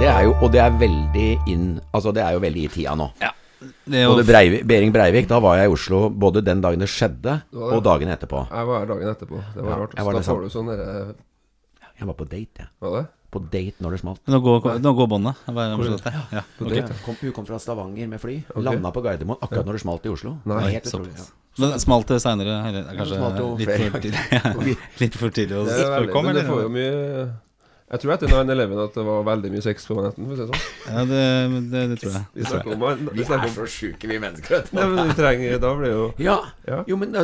[0.00, 2.94] det er jo, og det er veldig inn Altså, det er jo veldig i tida
[2.98, 3.08] nå.
[3.22, 3.30] Ja.
[3.86, 6.82] Det er jo, Både Breivik, Behring Breivik, da var jeg i Oslo både den dagen
[6.82, 7.60] det skjedde, det.
[7.72, 8.42] og dagen etterpå.
[8.50, 9.40] Jeg var her dagen etterpå.
[9.54, 9.94] Det var Ja, rart.
[10.04, 11.14] var da får du sånn derre
[11.96, 12.68] Jeg var på date, jeg.
[12.84, 13.06] Var det?
[13.32, 14.20] På date når det smalt.
[14.28, 15.40] nå går, nå går båndet.
[15.48, 16.74] Ja, På ok.
[16.74, 18.36] date, Kom, hun kom fra Stavanger med fly.
[18.50, 18.62] Okay.
[18.62, 20.36] Landa på Gardermoen akkurat når det smalt i Oslo.
[20.44, 21.16] Nei, helt utrolig.
[21.16, 21.24] Ja.
[21.58, 22.60] Men smalt det seinere?
[22.68, 26.60] Kanskje det kanskje smalt jo litt for tidlig, litt for tidlig å men det får
[26.60, 26.76] jo eller?
[26.76, 27.45] mye
[27.86, 30.24] Jeg tror etter 9-11 at det var veldig mye sex på Manhattan.
[30.26, 30.62] For å si sånn.
[30.90, 31.20] Ja, det,
[31.70, 32.22] det, det tror jeg.
[32.34, 34.54] Vi snakker om, vi snakker om så sjuke, vi mennesker.
[34.56, 34.74] vet du.
[34.78, 36.34] Nei, men vi trenger Da blir jo Ja.
[36.66, 36.80] Ja.
[36.90, 37.14] Jo, men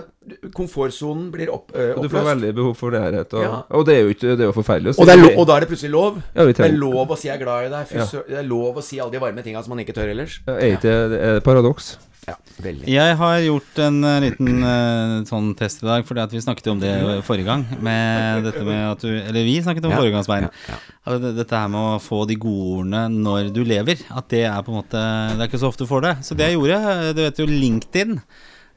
[0.54, 3.56] komfortsonen blir opp, uh, Du får veldig behov for nærhet, og, Ja.
[3.74, 5.02] og det er jo ikke Det er jo forferdelig å si.
[5.02, 6.22] Og, det er lo og da er det plutselig lov.
[6.30, 7.86] Ja, vi Det er lov å si 'jeg er glad i deg'.
[7.90, 8.06] Fy Ja.
[8.28, 10.40] Det er lov å si alle de varme tinga som man ikke tør ellers.
[10.46, 11.98] Ja, Er det er et paradoks?
[12.22, 12.86] Ja, veldig.
[12.86, 16.68] Jeg har gjort en eh, liten eh, sånn test i dag, fordi at vi snakket
[16.70, 16.92] om det
[17.26, 17.64] forrige gang.
[17.82, 20.46] Med dette med at du Eller vi snakket om Ja, forrige gang, Svein.
[20.46, 21.18] ja, ja.
[21.24, 24.04] Dette her med å få de gode ordene når du lever.
[24.14, 25.02] At det er på en måte
[25.34, 26.14] Det er ikke så ofte du får det.
[26.28, 28.16] Så det jeg gjorde, eh, du vet jo LinkedIn.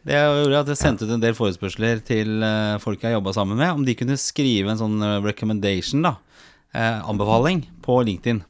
[0.05, 2.41] Det jeg gjorde at jeg sendte ut en del forespørsler til
[2.81, 6.11] folk jeg jobba sammen med, om de kunne skrive en sånn recommendation, da.
[6.75, 8.41] Eh, anbefaling på LinkedIn.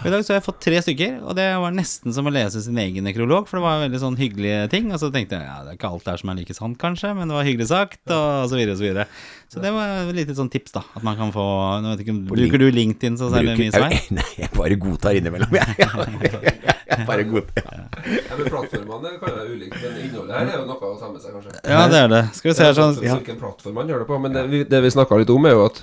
[0.00, 2.32] Og I dag så har jeg fått tre stykker, og det var nesten som å
[2.32, 3.44] lese sin egen nekrolog.
[3.50, 4.88] For det var veldig sånn hyggelige ting.
[4.94, 7.12] Og så tenkte jeg ja, det er ikke alt der som er like sant, kanskje,
[7.18, 9.06] men det var hyggelig sagt, og så videre og så videre.
[9.52, 10.84] Så det var et lite sånn tips, da.
[10.96, 11.44] At man kan få
[11.84, 15.20] nå vet jeg ikke, Bruker du LinkedIn så særlig mye, jeg, nei, jeg bare godtar
[15.20, 15.76] innimellom, jeg.
[16.94, 17.68] jeg bare godtar.
[17.68, 17.86] Ja.
[18.00, 21.20] Ja, men Plattformene kan være ulike, men innholdet her er jo noe å ta med
[21.20, 21.56] seg, kanskje.
[21.60, 22.22] Ja, det er det.
[22.38, 23.16] Skal vi se her sånn ja.
[23.18, 24.20] Hvilken plattform man gjør det på.
[24.22, 25.82] Men det vi, det vi snakka litt om, er jo at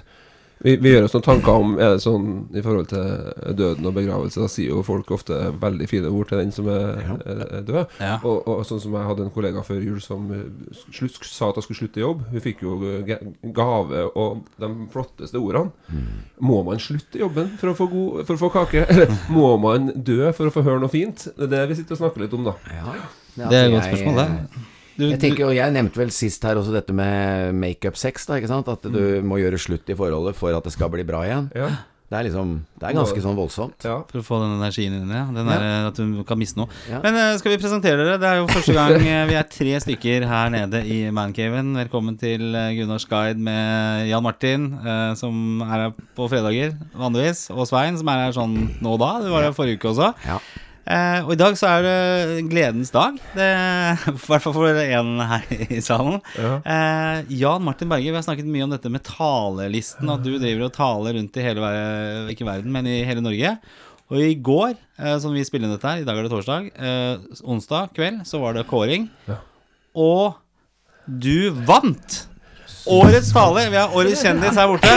[0.59, 2.27] vi, vi gjør oss noen tanker om Er det sånn
[2.57, 4.41] i forhold til døden og begravelse.
[4.41, 7.97] Da sier jo folk ofte veldig fine ord til den som er, er, er død.
[8.01, 8.15] Ja.
[8.23, 10.45] Og, og sånn som jeg hadde en kollega før jul som eh,
[10.95, 12.23] slutt, sa at hun skulle slutte i jobb.
[12.31, 13.13] Hun fikk jo eh,
[13.55, 16.01] gave og de flotteste ordene.
[16.41, 18.87] Må man slutte i jobben for å få, god, for å få kake?
[18.91, 21.29] Eller må man dø for å få høre noe fint?
[21.35, 22.57] Det er det vi sitter og snakker litt om, da.
[22.73, 22.97] Ja.
[23.37, 24.65] Det er et godt spørsmål, det.
[24.97, 28.47] Du, Jeg tenker jo, jeg nevnte vel sist her også dette med makeup-sex, da, ikke
[28.49, 28.67] sant?
[28.67, 29.27] At du Mm.
[29.29, 31.51] må gjøre slutt i forholdet for at det skal bli bra igjen.
[31.55, 31.69] Ja.
[32.09, 33.83] Det er liksom Det er ganske sånn voldsomt.
[33.83, 33.97] ja.
[34.07, 35.35] For å få den energien inn i det.
[35.35, 35.87] Den Ja.
[35.89, 36.69] at du kan miste noe.
[36.89, 37.01] Ja.
[37.03, 38.17] Men eh, skal vi presentere dere?
[38.17, 41.75] Det er jo første gang eh, vi er tre stykker her nede i Mancaven.
[41.75, 47.49] Velkommen til eh, Gunnars guide med Jan Martin, eh, som er her på fredager vanligvis.
[47.51, 49.19] Og Svein, som er her sånn nå og da.
[49.21, 50.13] Du var her forrige uke også.
[50.87, 53.17] Eh, og i dag så er det gledens dag.
[53.35, 53.47] Det,
[54.13, 56.21] I hvert fall for en her i salen.
[56.39, 56.53] Ja.
[56.63, 60.07] Eh, Jan Martin Berge, vi har snakket mye om dette med talelisten.
[60.13, 63.57] At du driver og taler rundt i hele verden, ikke verden, men i hele Norge.
[64.07, 66.71] Og i går, eh, som vi spiller inn dette her, i dag er det torsdag,
[67.43, 69.09] onsdag kveld, så var det kåring.
[69.27, 69.41] Ja.
[69.97, 70.39] Og
[71.07, 72.23] du vant!
[72.89, 73.63] Årets tale.
[73.69, 74.91] Vi har Årets kjendis her borte.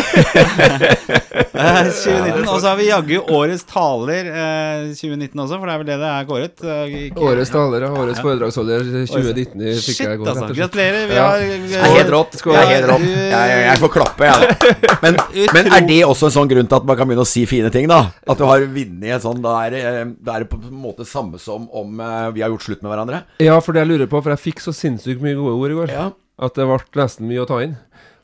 [1.61, 2.49] Eh, 2019.
[2.49, 5.97] Og så har vi jaggu Årets taler eh, 2019 også, for det er vel det
[6.01, 6.63] det er kåret.
[6.65, 10.31] Eh, Årets taler, og Årets foredragsholder 2019 fikk jeg går.
[10.33, 10.49] altså.
[10.57, 11.07] Gratulerer.
[11.11, 11.27] Vi Ja.
[11.27, 12.39] har Det er helt rått.
[12.41, 12.71] Er.
[12.71, 12.87] Jeg,
[13.31, 14.37] jeg, jeg får klappe, jeg.
[14.41, 14.95] da.
[15.05, 15.19] Men,
[15.55, 17.71] men er det også en sånn grunn til at man kan begynne å si fine
[17.75, 18.01] ting, da?
[18.31, 20.01] At du har vunnet en sånn Da er det eh,
[20.35, 23.23] er på en måte samme som om eh, vi har gjort slutt med hverandre?
[23.43, 25.79] Ja, for det jeg lurer på, for jeg fikk så sinnssykt mye gode ord i
[25.83, 26.09] går, Ja.
[26.41, 27.77] At det ble nesten mye å ta inn.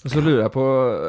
[0.06, 0.65] Og så lurer jeg på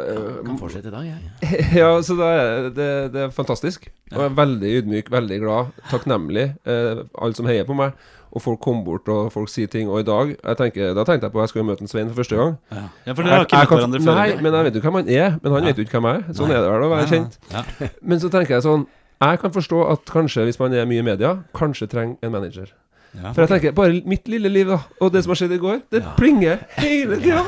[0.10, 1.66] eh, kan fortsette i dag, jeg.
[1.82, 3.90] Ja, så da er det, det er fantastisk.
[4.10, 6.48] Og jeg er veldig ydmyk, veldig glad, takknemlig.
[6.66, 7.94] uh, alle som heier på meg.
[8.34, 9.92] Og folk kom bort, og folk sier ting.
[9.92, 12.10] Og i dag jeg tenker, Da tenkte jeg på at jeg skulle møte en Svein
[12.10, 12.58] for første gang.
[12.74, 14.20] Ja, ja for dere har ikke møtt hverandre før?
[14.20, 15.38] Nei, men jeg vet jo hvem han er.
[15.44, 16.36] Men han vet jo ikke hvem jeg er.
[16.40, 17.40] Sånn er det vel å være kjent.
[17.54, 17.64] Ja.
[18.02, 18.88] Men så tenker jeg sånn
[19.22, 22.74] Jeg kan forstå at kanskje, hvis man er mye i media, kanskje trenger en manager.
[23.18, 23.32] Ja.
[23.34, 25.80] For jeg tenker, bare mitt lille liv, da, og det som har skjedd i går,
[25.94, 27.44] det plinger hele tida.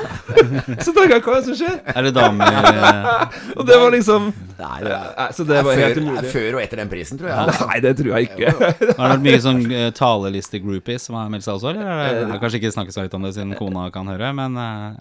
[0.82, 1.76] Så tenker jeg, hva er det som skjer?
[1.94, 6.00] Er det damer eh, Og det var liksom Nei, det er, Så det var helt
[6.02, 6.32] umulig.
[6.34, 7.58] før og etter den prisen, tror jeg.
[7.70, 8.54] Nei, det tror jeg ikke.
[9.00, 11.86] Har det vært mye sånn uh, taleliste-groupies som har meldt seg også, eller?
[11.90, 14.32] Er det, jeg har kanskje ikke snakke så høyt om det siden kona kan høre,
[14.36, 14.98] men uh,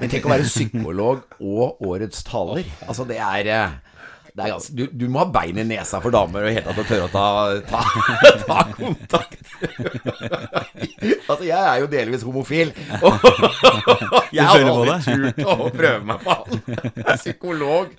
[0.00, 2.66] Men tenk å være psykolog og årets taler.
[2.88, 3.87] Altså, det er uh, det
[4.46, 6.86] ganske, du, du må ha bein i nesa for damer og i hele tatt å
[6.86, 7.26] tørre å ta,
[7.68, 7.80] ta,
[8.48, 9.42] ta kontakt.
[11.28, 12.72] altså, jeg er jo delvis homofil.
[13.08, 16.62] Og jeg har aldri turt å prøve meg på han.
[16.68, 17.92] Jeg er psykolog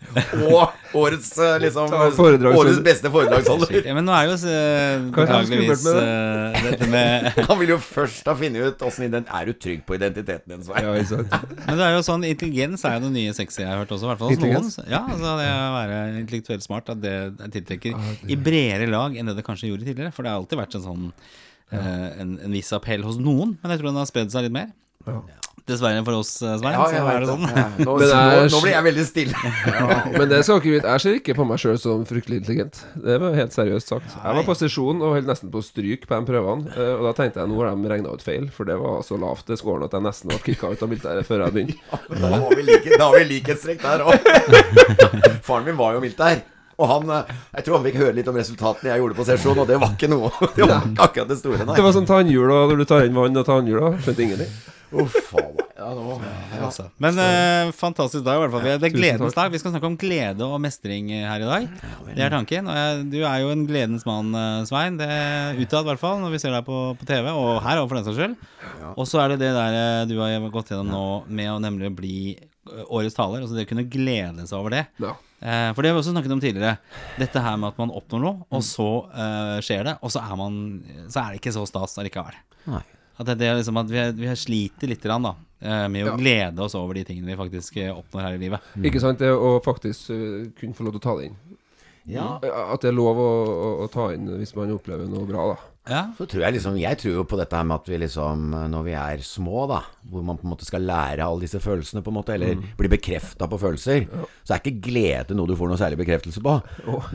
[0.49, 3.79] og årets, eh, liksom, årets beste foredragsholder.
[3.87, 8.27] ja, Men nå er jo eh, det beklageligvis uh, dette med Han vil jo først
[8.29, 10.89] ha funnet ut åssen Er du trygg på identiteten din, Svein?
[11.65, 14.07] Men det er jo sånn intelligens er jo det nye sexy jeg har hørt også,
[14.07, 14.69] i hvert fall hos noen.
[14.89, 15.99] Ja, altså det å være
[16.29, 20.13] intellektuelt smart, at det tiltrekker i bredere lag enn det det kanskje gjorde tidligere.
[20.15, 21.81] For det har alltid vært en sånn ja.
[22.21, 24.71] en, en viss appell hos noen, men jeg tror den har spredd seg litt mer.
[25.07, 25.21] Ja.
[25.67, 26.73] Dessverre for oss, eh, Svein.
[26.73, 27.29] Ja, så jeg er vet det det.
[27.29, 27.43] sånn.
[27.49, 29.41] Ja, Nå, Men nå, nå blir jeg veldig stille.
[29.79, 32.79] Ja, men det skal ikke vite, jeg ser ikke på meg sjøl som fryktelig intelligent.
[33.03, 34.15] Det var helt seriøst sagt.
[34.15, 36.71] Jeg var på sesjon og holdt nesten på å stryke på de prøvene.
[36.75, 39.17] eh, Og da tenkte jeg nå har de regna ut feil, for det var så
[39.21, 41.99] lavt det scoren at jeg nesten ble kicka ut av militæret før jeg begynte.
[42.23, 44.17] Da har vi, like, da har vi likhetstrekk der òg.
[45.45, 46.41] Faren min var jo militær.
[46.79, 49.57] Og han, eh, jeg tror han fikk høre litt om resultatene jeg gjorde på sesjon,
[49.59, 50.29] og det var ikke noe.
[50.55, 51.81] Det var ikke akkurat det store, Det nei.
[51.83, 53.97] var sånn tannhjul når du tar inn vann og tannhjul.
[54.05, 54.53] Skjønte ingenting.
[55.03, 55.48] Uff, faen
[55.89, 56.59] Ja, nå, ja.
[56.67, 56.83] Altså.
[57.01, 58.65] Men eh, fantastisk dag, i hvert fall.
[58.69, 59.49] Ja, Det er gledens dag.
[59.53, 61.65] Vi skal snakke om glede og mestring eh, her i dag.
[62.13, 62.69] Det er tanken.
[62.69, 64.99] Og jeg, du er jo en gledens mann, eh, Svein.
[64.99, 67.81] Det er Utad, i hvert fall, når vi ser deg på, på TV, og her
[67.81, 68.37] òg, for den saks skyld.
[68.93, 71.03] Og så er det det der eh, du har gått gjennom nå,
[71.41, 72.19] med å nemlig bli
[72.85, 73.41] årets taler.
[73.41, 74.85] Altså det å kunne glede seg over det.
[75.01, 75.15] Ja.
[75.41, 76.77] Eh, for det har vi også snakket om tidligere.
[77.17, 80.37] Dette her med at man oppnår noe, og så eh, skjer det, og så er,
[80.37, 80.61] man,
[81.09, 82.37] så er det ikke så stas allikevel.
[83.19, 86.17] At det, det er liksom at vi, vi sliter litt grann, da, med å Ja.
[86.17, 88.59] glede oss over de tingene vi faktisk eh, oppnår her i livet.
[88.79, 89.19] Ikke sant?
[89.19, 91.35] Det å faktisk eh, kunne få lov til å ta det inn.
[92.09, 92.39] Ja.
[92.41, 95.49] Eh, At det er lov å, å, å ta inn hvis man opplever noe bra,
[95.51, 95.57] da.
[95.89, 98.51] Ja, Så tror jeg liksom Jeg tror jo på dette her med at vi liksom
[98.69, 99.79] Når vi er små, da,
[100.11, 102.91] hvor man på en måte skal lære alle disse følelsene, på en måte, eller bli
[102.91, 104.05] bekrefta på følelser,
[104.45, 106.53] så er ikke glede noe du får noe særlig bekreftelse på.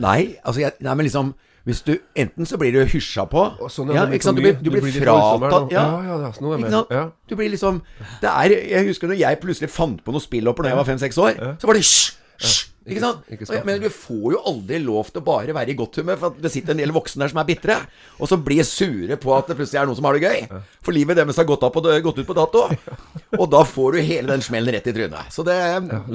[0.03, 1.31] Nei, altså jeg, Nei, men liksom
[1.65, 4.37] hvis du, Enten så blir du hysja på Og sånn ja, ikke sant?
[4.37, 4.91] Du blir, du blir nå.
[5.01, 5.85] fratatt ja.
[6.05, 6.93] ja, ja, sånn Ikke sant?
[6.93, 7.07] Ja.
[7.25, 7.81] Du blir liksom
[8.21, 11.19] Det er Jeg husker når jeg plutselig fant på noen spillopper da jeg var fem-seks
[11.25, 12.13] år, så var det hysj!
[12.43, 13.25] hysj ikke sant?
[13.33, 13.65] ikke sant.
[13.65, 16.51] Men du får jo aldri lov til å bare være i godt humør, for det
[16.53, 17.77] sitter en del voksne der som er bitre,
[18.19, 20.61] og så blir sure på at det plutselig er noen som har det gøy.
[20.85, 22.67] For livet deres har gått, opp og gått ut på dato.
[23.41, 25.31] Og da får du hele den smellen rett i trynet.
[25.33, 25.55] Så det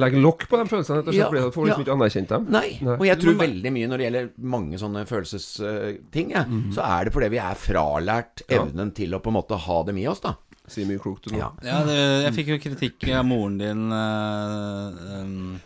[0.00, 1.19] Legg lokk på de følelsene, rett og slett.
[1.20, 1.84] Ja, fordi Du får liksom ja.
[1.84, 2.46] ikke anerkjent dem.
[2.55, 2.69] Nei.
[2.94, 7.14] Og jeg tror veldig mye når det gjelder mange sånne følelsesting, ja, så er det
[7.17, 10.37] fordi vi er fralært evnen til å på en måte ha dem i oss, da.
[10.70, 11.40] Si mye klokt du nå.
[11.40, 11.49] Ja.
[11.67, 15.58] ja det, jeg fikk jo kritikk av moren din Uh, um,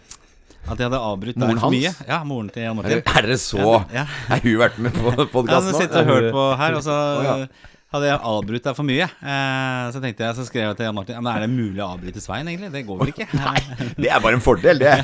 [0.64, 1.92] At jeg hadde avbrutt Moren deg for mye.
[2.08, 3.02] Ja, moren til Jan Martin.
[3.04, 4.06] er dere så Ja.
[4.32, 6.96] Er hun vært med på Ja, hun sitter og hører på her, og så
[7.26, 7.36] ja.
[7.94, 9.04] Hadde jeg avbrutt deg for mye.
[9.06, 11.88] Eh, så tenkte jeg, så skrev jeg til Jan Martin Men er det mulig å
[11.94, 12.70] avbryte Svein, egentlig?
[12.74, 13.26] Det går vel ikke?
[13.38, 13.60] Nei,
[14.02, 14.94] det er bare en fordel, det.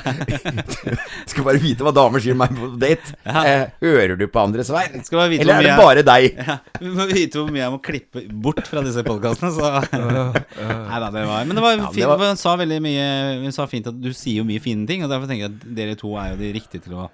[1.31, 3.15] Skal bare vite hva damer sier meg på date.
[3.31, 4.99] Eh, hører du på andre Svein?
[5.01, 6.29] Eller er det bare deg?
[6.51, 11.01] Ja, vi må vite hvor mye jeg må klippe bort fra disse podkastene, så Nei
[11.03, 12.07] da, det var Men det var fint.
[12.09, 13.05] var- Hun sa veldig mye
[13.45, 15.69] Hun sa fint at du sier jo mye fine ting, og derfor tenker jeg at
[15.77, 17.11] dere to er jo de riktige til å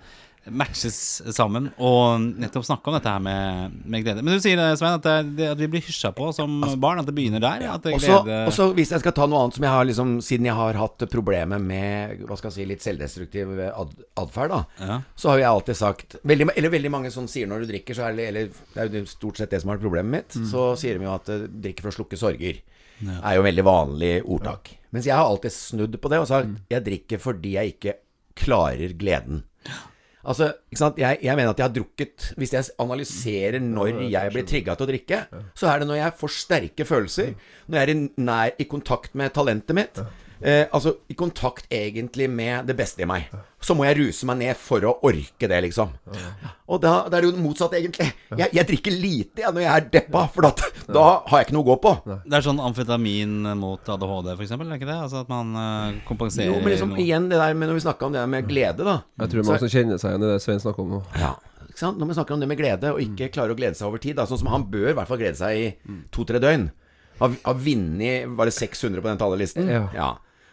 [0.49, 0.97] matches
[1.35, 4.23] sammen og nettopp snakke om dette her med, med glede.
[4.23, 5.07] Men du sier det, Svein, at,
[5.37, 7.01] det, at vi blir hysja på som barn.
[7.03, 7.65] At det begynner der.
[7.73, 10.13] At det også, glede og hvis jeg skal ta noe annet som jeg har liksom
[10.27, 14.61] Siden jeg har hatt problemer med Hva skal jeg si litt selvdestruktiv ad, atferd, da.
[14.81, 15.01] Ja.
[15.19, 18.07] Så har jeg alltid sagt veldig, Eller veldig mange som sier når du drikker, så
[18.09, 20.39] er det Eller det er jo stort sett det som er problemet mitt.
[20.41, 20.49] Mm.
[20.53, 22.63] Så sier de jo at eh, drikker for å slukke sorger.
[23.17, 24.71] Er jo veldig vanlig ordtak.
[24.95, 26.57] Mens jeg har alltid snudd på det og sagt Mm.
[26.71, 27.97] jeg drikker fordi jeg ikke
[28.37, 29.43] klarer gleden.
[30.27, 30.93] Altså, ikke?
[30.99, 34.87] Jeg, jeg mener at jeg har drukket Hvis jeg analyserer når jeg blir trigga til
[34.87, 35.21] å drikke,
[35.55, 37.35] så er det når jeg får sterke følelser,
[37.69, 40.01] når jeg er i, nær i kontakt med talentet mitt.
[40.41, 43.31] Eh, altså i kontakt egentlig med det beste i meg.
[43.65, 45.95] Så må jeg ruse meg ned for å orke det, liksom.
[46.69, 48.11] Og da, da er det jo motsatt, egentlig.
[48.37, 51.57] Jeg, jeg drikker lite jeg, når jeg er deppa, for da, da har jeg ikke
[51.57, 51.95] noe å gå på.
[52.27, 54.99] Det er sånn amfetamin mot ADHD, for eksempel, er ikke det?
[55.09, 57.03] Altså at man eh, kompenserer Jo, men liksom noe.
[57.03, 58.99] igjen det der med når vi snakka om det der med glede, da.
[59.25, 61.03] Jeg tror mange som kjenner seg igjen i det Svein snakker om nå.
[61.17, 61.35] Ja.
[61.77, 64.17] Når vi snakker om det med glede, og ikke klarer å glede seg over tid,
[64.21, 65.67] da, sånn som han bør i hvert fall glede seg i
[66.15, 66.69] to-tre døgn.
[67.17, 69.69] Har, har vunnet Var det 600 på den talerlisten?
[69.97, 70.11] Ja.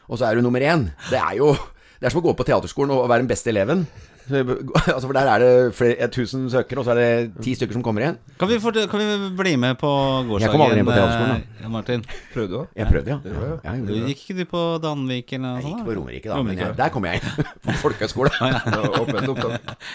[0.09, 0.89] Og så er du nummer én.
[1.09, 1.53] Det er jo
[1.99, 3.85] Det er som å gå på teaterskolen og være den beste eleven.
[4.23, 7.83] Altså For der er det flere, 1000 søkere, og så er det ti stykker som
[7.83, 8.17] kommer igjen.
[8.39, 9.89] Kan vi, fort- kan vi bli med på
[10.29, 10.45] gårsdagen?
[10.45, 11.63] Jeg kom aldri inn på teaterskolen, Da.
[11.65, 12.05] Jan Martin.
[12.31, 12.63] Prøvde du, da?
[12.79, 13.17] Jeg prøvde, ja.
[13.27, 13.57] Ja, ja.
[13.75, 13.93] Jeg du.
[14.07, 15.75] Gikk ikke du på Danvik eller noe Jeg sånt?
[15.81, 16.39] gikk på Romerike, da.
[16.47, 17.47] Men jeg, der kom jeg inn.
[17.67, 18.31] På folkehøyskole.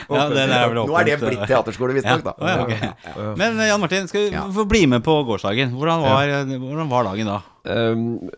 [0.09, 2.33] Er Nå er det blitt eh, teaterskole, visstnok, da.
[2.37, 3.37] Å, ja, ok.
[3.41, 5.73] Men eh, Jan Martin, skal vi få bli med på gårsdagen?
[5.77, 7.41] Hvordan var, hvordan var dagen da?
[7.67, 8.31] Um,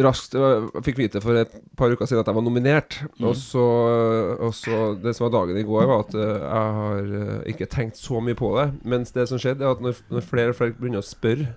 [0.00, 2.98] raskt Jeg fikk vite for et par uker siden at jeg var nominert.
[3.20, 3.64] Og, så,
[4.38, 7.68] og så Det som var dagen i går, var at eh, jeg har eh, ikke
[7.72, 8.68] tenkt så mye på det.
[8.88, 11.50] Mens det som skjedde, er at når, når flere og flere begynner å spørre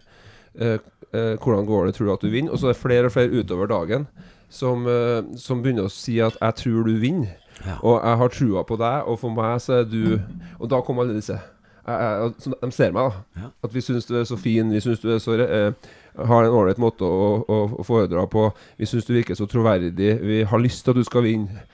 [0.60, 0.78] uh,
[1.14, 3.16] uh, hvordan går det, tror du at du vinner, og så er det flere og
[3.16, 4.08] flere utover dagen
[4.50, 7.36] som, uh, som begynner å si at 'jeg tror du vinner'.
[7.66, 7.78] Ja.
[7.82, 10.20] Og jeg har trua på deg, og for meg så er du
[10.60, 11.40] Og da kommer alle disse.
[11.88, 13.42] Jeg, jeg, de ser meg, da.
[13.42, 13.50] Ja.
[13.64, 15.72] At vi syns du er så fin, vi syns du er så eh,
[16.18, 18.50] har en ålreit måte å, å, å foredra på.
[18.80, 20.14] Vi syns du virker så troverdig.
[20.22, 21.66] Vi har lyst til at du skal vinne.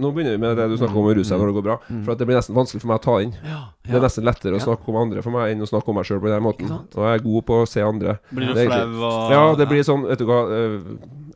[0.00, 1.74] Nå begynner vi med det du snakker om å ruse deg når det går bra.
[2.06, 3.34] For at det blir nesten vanskelig for meg å ta inn.
[3.44, 5.98] Ja, Det er nesten lettere å snakke om andre for meg enn å snakke om
[6.00, 6.70] meg sjøl på den måten.
[6.72, 8.14] Og jeg er god på å se andre.
[8.32, 10.78] Blir du Det flau og Ja, det blir sånn Vet du hva øh,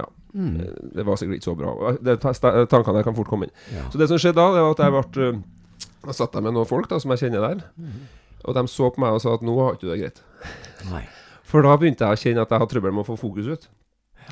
[0.00, 0.56] Ja, Mm.
[0.96, 1.92] det var sikkert ikke så bra.
[2.02, 2.32] Det, ta-
[2.66, 3.52] tankene der kan fort komme inn.
[3.92, 5.28] Så det som skjedde da, det var at jeg ble
[6.08, 7.60] Da satt jeg med noen folk da som jeg kjenner der.
[8.42, 10.18] Og de så på meg og sa at nå har ikke du det greit.
[10.90, 11.04] Nei.
[11.54, 13.68] For da begynte jeg å kjenne at jeg hadde trøbbel med å få fokus ut.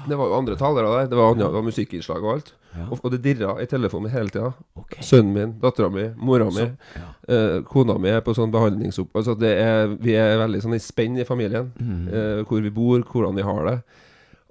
[0.09, 1.09] Det var jo andre talere der.
[1.12, 2.52] Det var, andre, det var musikkinnslag og alt.
[2.73, 2.87] Ja.
[2.88, 4.50] Og, og det dirra i telefonen hele tida.
[4.81, 5.05] Okay.
[5.07, 6.64] Sønnen min, dattera mi, mora mi,
[6.97, 7.11] ja.
[7.31, 9.12] eh, kona mi er på sånn behandlingsopp...
[9.21, 11.71] Altså det er, vi er veldig sånn i spenn i familien.
[11.79, 12.00] Mm.
[12.09, 13.76] Eh, hvor vi bor, hvordan vi har det.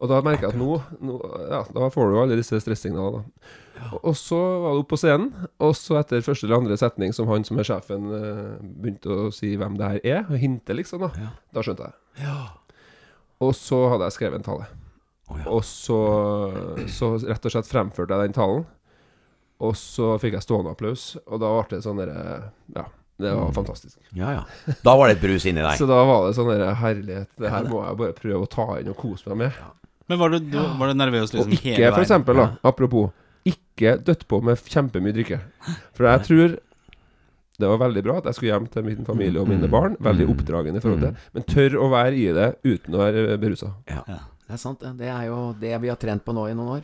[0.02, 1.18] Og da merker jeg at nå, nå
[1.52, 3.26] Ja, da får du jo alle disse stressignalene.
[3.90, 7.16] Og, og så var det opp på scenen, og så etter første eller andre setning
[7.18, 10.78] som han som er sjefen, eh, begynte å si hvem det her er, og hinte,
[10.78, 11.10] liksom, da.
[11.18, 11.32] Ja.
[11.58, 11.98] Da skjønte jeg.
[12.22, 12.38] Ja.
[13.42, 14.70] Og så hadde jeg skrevet en tale.
[15.32, 15.48] Oh, ja.
[15.50, 15.98] Og så,
[16.92, 18.66] så rett og slett fremførte jeg den talen.
[19.62, 22.22] Og så fikk jeg stående applaus, og da ble det sånn derre
[22.74, 22.88] Ja,
[23.22, 24.00] det var fantastisk.
[24.18, 24.74] ja, ja.
[24.82, 25.78] Da var det et brus inni deg.
[25.78, 28.66] Så da var det sånn derre Herlighet, det her må jeg bare prøve å ta
[28.82, 29.60] inn og kose meg med.
[30.10, 33.14] Men var du, du, var du nervøs Og liksom ikke, hele for eksempel, da, apropos,
[33.48, 35.40] ikke dødt på med kjempemye drikke.
[35.98, 36.58] For jeg tror
[37.62, 39.72] det var veldig bra at jeg skulle hjem til min familie og mine Mm.
[39.72, 39.96] barn.
[40.02, 40.34] Veldig Mm.
[40.36, 43.74] oppdragende i forhold til Men tør å være i det uten å være berusa.
[43.90, 44.04] Ja.
[44.08, 44.20] Ja.
[44.48, 45.08] Det er sant, det.
[45.08, 46.84] Er jo det vi har trent på nå i noen år.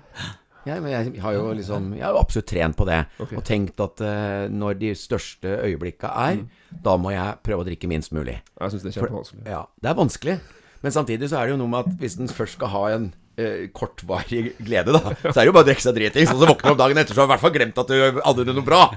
[0.68, 3.06] Jeg, men jeg har jo liksom Jeg har jo absolutt trent på det.
[3.20, 3.38] Okay.
[3.38, 6.42] Og tenkt at uh, når de største øyeblikka er,
[6.84, 8.38] da må jeg prøve å drikke minst mulig.
[8.60, 9.46] Jeg syns det er kjempevanskelig.
[9.48, 10.40] Ja, det er vanskelig.
[10.84, 13.14] Men samtidig så er det jo noe med at hvis en først skal ha en
[13.38, 16.32] eh, kortvarig glede, da, så er det jo bare å drikke seg dritings.
[16.34, 17.92] Og så våkner du opp dagen etter, så har du i hvert fall glemt at
[17.94, 18.82] du hadde det noe bra.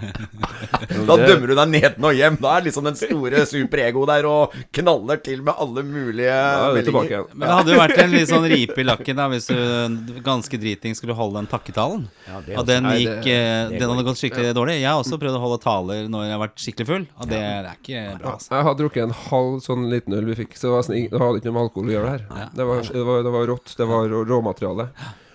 [1.11, 2.37] Da dømmer du deg neden og hjem.
[2.41, 6.35] Da er liksom den store superego der og knaller til med alle mulige
[6.75, 7.07] meldinger.
[7.09, 7.27] igjen.
[7.35, 10.61] Men det hadde jo vært en litt sånn ripe i lakken da hvis du ganske
[10.61, 12.07] driting skulle holde den takketalen.
[12.29, 14.77] Ja, Og den Nei, gikk det- eh, det Den hadde gått skikkelig dårlig.
[14.81, 17.41] Jeg har også prøvd å holde taler når jeg har vært skikkelig full, og det
[17.41, 18.33] er ikke bra.
[18.35, 18.51] Altså.
[18.57, 21.21] Jeg har drukket en halv sånn liten øl vi fikk, så det, var nesten det
[21.21, 22.49] hadde ikke noe med alkohol å gjøre det her.
[22.57, 23.75] Det var, det var, det var rått.
[23.77, 24.91] Det var råmateriale.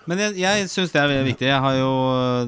[0.06, 1.48] Men jeg, jeg syns det er veldig viktig.
[1.50, 1.90] Jeg har jo,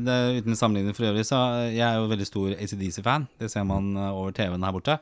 [0.05, 1.39] det Uten sammenligning for øvrig, så
[1.73, 3.25] jeg er jo veldig stor ACDC-fan.
[3.41, 4.97] Det ser man eh, over TV-en her borte,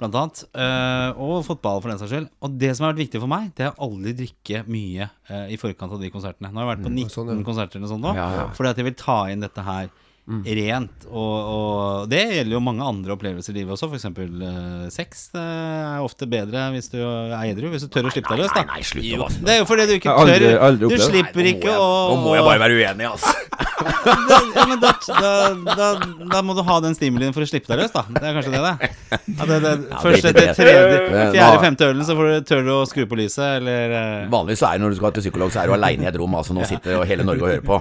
[0.00, 0.42] blant annet.
[0.50, 2.28] Uh, og fotball, for den saks skyld.
[2.42, 5.46] Og det som har vært viktig for meg, det er å aldri drikke mye uh,
[5.46, 6.50] i forkant av de konsertene.
[6.50, 7.44] Nå har jeg vært på 19 sånn, ja.
[7.46, 8.48] konserter eller sånt nå, Ja, ja.
[8.58, 9.92] fordi at jeg vil ta inn dette her.
[10.22, 11.06] Rent.
[11.10, 13.88] Og, og det gjelder jo mange andre opplevelser i livet også.
[13.90, 14.06] F.eks.
[14.06, 17.72] Uh, sex det er ofte bedre hvis du er edru.
[17.72, 18.62] Hvis du tør å slippe deg løs, da.
[18.62, 20.58] Nei, nei, slutt å Det er jo fordi du ikke aldri- tør.
[20.68, 23.34] aldri Du slipper ikke å Nå må jeg bare være uenig, altså.
[24.06, 25.32] da, ja, men da, da,
[25.66, 25.88] da,
[26.32, 28.06] da må du ha den stimulien for å slippe deg løs, da.
[28.14, 28.74] Det er kanskje det, det.
[29.10, 31.02] Ja, det, det Ja, først er etter tredje,
[31.34, 34.30] fjerde-femte ølen så får du, tør du å skru på lyset, eller uh...
[34.32, 36.18] Vanligvis så er det når du skal til psykolog, så er du aleine i et
[36.22, 36.38] rom.
[36.38, 37.76] Altså nå sitter hele Norge og hører på.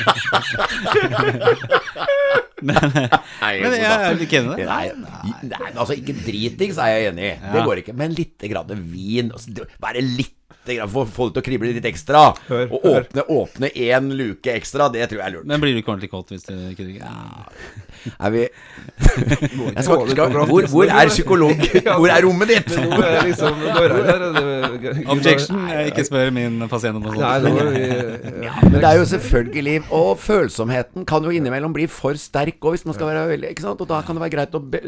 [2.61, 4.65] Men, Nei, men jeg kjenner det.
[4.69, 4.91] Nei,
[5.49, 7.33] nei, altså ikke dritings er jeg enig i.
[7.55, 7.95] Det går ikke.
[7.97, 9.31] Men litt grann vin.
[9.33, 12.21] Altså, Bare litt grann, Få få det til å krible litt ekstra.
[12.47, 13.01] Hør, Og hør.
[13.05, 15.45] åpne åpne én luke ekstra, det tror jeg er lurt.
[15.49, 17.15] Men blir du ikke ordentlig kåt hvis du ikke Ja.
[18.17, 21.53] Er vi jeg skal, skal, hvor, hvor er psykolog?
[22.01, 22.69] Hvor er rommet ditt?
[23.27, 25.59] Liksom det- Objection.
[25.69, 27.43] Jeg ikke spør min pasient om noe sånt.
[28.71, 32.85] Men det er jo selvfølgelig Og følsomheten kan jo innimellom bli for sterk òg, hvis
[32.89, 33.81] man skal være veldig Ikke sant?
[33.83, 34.81] Og da kan det være greit å be,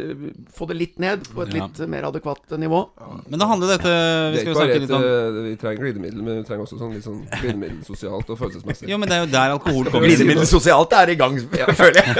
[0.57, 2.81] få det litt ned på et litt mer adekvat nivå.
[3.29, 3.93] Men da handler dette
[4.33, 7.05] Vi skal jo snakke litt om eh, trenger glidemiddel, men vi trenger også sånn litt
[7.05, 8.89] sånn glidemiddel sosialt og følelsesmessig.
[8.91, 10.13] Jo, men det er jo der alkohol kommer inn.
[10.13, 11.39] Glidemiddel sosialt er i gang,
[11.81, 12.13] føler jeg.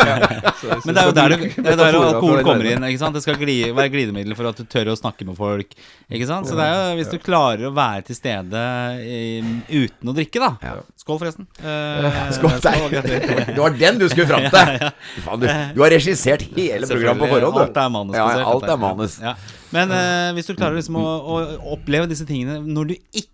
[0.86, 2.88] Men det er jo der, du, det er der alkohol kommer inn.
[2.90, 3.18] Ikke sant?
[3.18, 5.76] Det skal gli, være glidemiddel for at du tør å snakke med folk.
[6.10, 6.50] Ikke sant?
[6.50, 8.64] Så det er jo, hvis du klarer å være til stede
[9.04, 9.22] i,
[9.70, 10.80] uten å drikke, da.
[11.04, 11.50] Skål, forresten.
[11.60, 12.08] Uh,
[12.38, 13.52] Skål, gratulerer.
[13.52, 14.88] Det var den du skulle fram til!
[15.26, 17.64] Faen, du, du har regissert hele programmet på forhånd, du.
[17.66, 18.18] Alt er manus.
[18.18, 19.20] Ja, alt er manus.
[19.24, 19.36] Ja.
[19.74, 21.38] Men uh, hvis du klarer liksom å, å
[21.76, 23.33] oppleve disse tingene når du ikke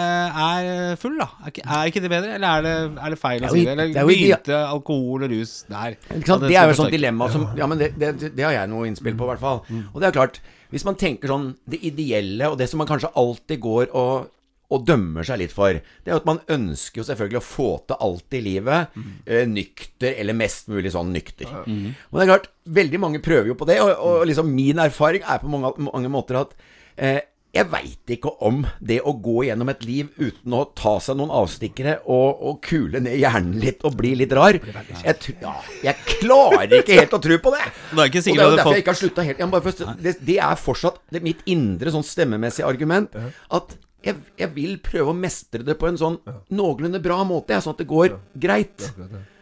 [0.00, 1.28] er full, da.
[1.42, 3.64] Er ikke, er ikke det bedre, eller er det, er det feil å er si
[3.66, 3.72] det?
[3.74, 5.96] Eller er begynte alkohol og rus der?
[6.08, 6.46] Ikke sant?
[6.46, 8.72] Ja, Det er jo et sånt dilemma som Ja, men det, det, det har jeg
[8.72, 9.64] noe innspill på, i hvert fall.
[9.92, 10.40] Og det er klart,
[10.72, 14.30] hvis man tenker sånn Det ideelle, og det som man kanskje alltid går og
[14.72, 15.76] og dømmer seg litt for.
[15.76, 18.94] Det er jo at man ønsker jo selvfølgelig å få til alt i livet.
[19.26, 21.50] Eh, nykter, eller mest mulig sånn nykter.
[21.66, 22.48] Og det er klart,
[22.80, 26.12] veldig mange prøver jo på det, og, og liksom min erfaring er på mange, mange
[26.12, 26.56] måter at
[26.96, 27.20] eh,
[27.52, 31.32] jeg veit ikke om det å gå gjennom et liv uten å ta seg noen
[31.36, 35.52] avstikkere og, og kule ned hjernen litt og bli litt rar Jeg, ja,
[35.84, 37.66] jeg klarer ikke helt å tro på det!
[37.92, 39.44] Det er ikke Og det er jo derfor jeg ikke har slutta helt.
[40.00, 43.12] Det, det er fortsatt det, mitt indre sånn stemmemessige argument
[43.52, 46.16] at jeg, jeg vil prøve å mestre det på en sånn
[46.56, 48.88] noenlunde bra måte, sånn at det går greit.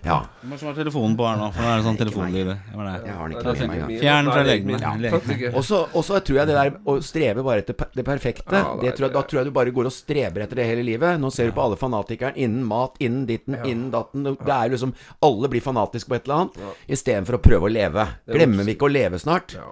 [0.05, 0.21] Ja.
[0.41, 1.51] Du må svare telefonen på her nå?
[1.55, 2.51] For nå er det sånn telefonlyd.
[2.51, 2.57] Det?
[2.71, 3.97] Jeg har den ikke med meg.
[4.01, 5.53] Fjern fra det ikke.
[5.57, 5.65] Og
[6.07, 9.07] så tror jeg det der å strebe bare etter det perfekte Ja, det det tror
[9.07, 11.21] jeg, Da tror jeg du bare går og streber etter det hele livet.
[11.21, 14.25] Nå ser du på alle fanatikerne innen mat, innen ditten, innen datten.
[14.27, 14.95] Det det er liksom
[15.27, 18.07] Alle blir fanatiske på et eller annet istedenfor å prøve å leve.
[18.07, 19.55] er Glemmer vi ikke å leve snart?
[19.57, 19.69] Ja.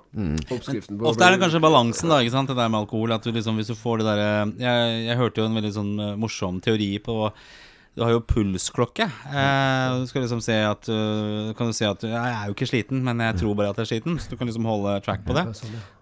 [0.55, 3.15] Oppskriften Ofte er det kanskje balansen, da, ikke sant, det der med alkohol.
[3.17, 5.95] At du liksom, hvis du får det derre jeg, jeg hørte jo en veldig sånn
[6.05, 7.19] eh, morsom teori på
[7.99, 9.09] Du har jo pulsklokke.
[9.11, 12.69] Eh, du skal liksom se at uh, Kan du si at Jeg er jo ikke
[12.71, 14.21] sliten, men jeg tror bare at jeg er sliten.
[14.23, 15.43] Så du kan liksom holde track på det.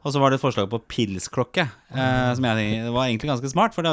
[0.04, 1.64] Og så var det et forslag på pilsklokke,
[1.96, 3.74] eh, som jeg tenker var egentlig ganske smart.
[3.74, 3.88] For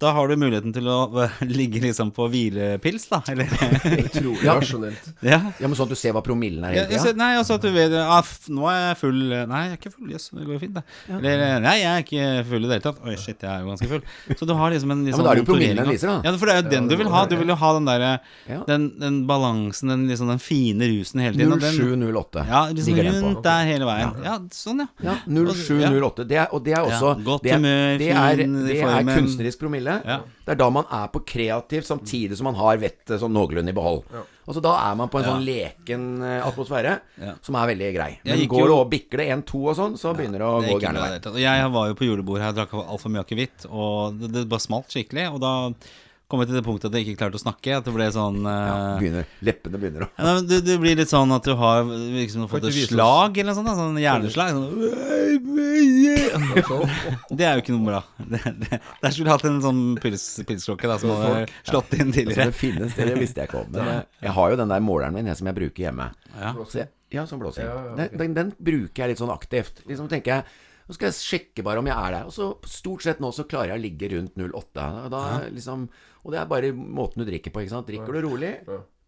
[0.00, 3.18] da har du muligheten til å eh, ligge liksom på hvilepils, da.
[3.28, 3.50] Eller
[4.06, 4.54] Utrolig Ja.
[4.58, 5.10] rasjonelt.
[5.22, 5.38] Ja.
[5.60, 7.70] Ja, men Sånn at du ser hva promillen er Ja, ser- nei, altså at du
[7.74, 10.08] vet ah, Nå er jeg full Nei, jeg er ikke full.
[10.14, 10.84] Jøss, det går jo fint, det.
[11.20, 13.02] Eller nei, jeg er ikke full i det hele tatt.
[13.04, 14.36] Oi, shit, jeg er jo ganske full.
[14.40, 16.10] Så du har liksom en Ja, liksom men da er det jo promillen den viser,
[16.10, 16.16] da.
[16.30, 17.22] Ja, for det er jo den du vil ha.
[17.30, 18.10] Du vil jo ha den derre
[18.70, 21.60] den, den balansen, den liksom den fine rusen hele tiden.
[21.60, 23.26] 0708 Ja, liksom ligger den på.
[23.28, 24.16] rundt der hele veien.
[24.24, 24.88] Ja, sånn, ja.
[25.10, 26.26] Ja, 0708.
[26.30, 28.66] Det er, og det er også Ja, godt humør, det fin form.
[28.66, 29.89] det er kunstnerisk promille.
[30.04, 30.16] Ja.
[30.46, 33.76] Det er da man er på kreativt, samtidig som man har vettet sånn noenlunde i
[33.76, 34.04] behold.
[34.50, 37.34] Altså Da er man på en sånn leken eh, atmosfære Ja.
[37.42, 38.10] som er veldig grei.
[38.24, 40.70] Men går jo- det og bikker det 1-2 og sånn, så begynner det å Det
[40.74, 41.42] gå gærne vei.
[41.42, 44.88] jeg var jo på julebord her, drakk altfor mye akevitt, og det, det bare smalt
[44.88, 45.28] skikkelig.
[45.34, 45.54] Og da
[46.30, 47.76] kom jeg til det punktet at jeg ikke klarte å snakke.
[47.80, 51.10] At det ble sånn Ja, Begynner, Leppene begynner å Ja, men det, det blir litt
[51.12, 53.70] sånn at du har liksom fått et slag eller noe sånt.
[53.70, 54.54] da, Sånn hjerneslag.
[54.54, 54.70] Sånn.
[57.30, 58.00] Det er jo ikke noe bra.
[58.30, 62.08] Det, det, der skulle du hatt en sånn pils, pilsklokke da, som hadde slått inn
[62.10, 62.46] Altså, tidligere.
[62.50, 63.70] det finnes, det visste jeg ikke om.
[63.74, 63.90] Men
[64.22, 66.08] jeg, har jo den der måleren min jeg, som jeg bruker hjemme.
[66.36, 66.54] Ja.
[66.74, 67.66] Jeg, ja, som blåser.
[67.66, 69.82] Ja, ja, den, den, den bruker jeg litt sånn aktivt.
[69.90, 72.24] Liksom tenker jeg Nå skal jeg sjekke bare om jeg er der.
[72.26, 74.86] Og så stort sett nå så klarer jeg å ligge rundt 08.
[75.04, 75.20] Og, da,
[75.54, 75.84] liksom,
[76.24, 77.86] og det er bare måten du drikker på, ikke sant.
[77.90, 78.54] Drikker du rolig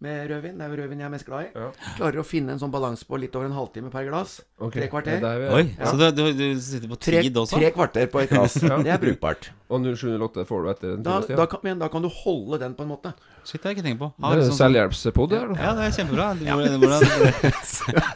[0.02, 1.50] med rødvin, det er jo rødvin jeg er mest glad i.
[1.54, 1.66] Ja.
[1.94, 4.40] Klarer å finne en sånn balanse på litt over en halvtime per glass.
[4.74, 5.22] Tre kvarter.
[5.22, 5.52] er er.
[5.54, 7.60] Oi, så du, du, du sitter på Tre, tid også?
[7.60, 8.56] tre kvarter på et glass.
[8.82, 9.52] Det er brukbart.
[9.70, 11.36] Og 0708 får du etter en Da, tid.
[11.38, 13.14] da, kan, men da kan du holde den på en måte.
[13.42, 14.08] Shit, det har jeg ikke tenkt på.
[14.22, 16.26] Det er sånn- selvhjelpspod her, ja, det er kjempebra.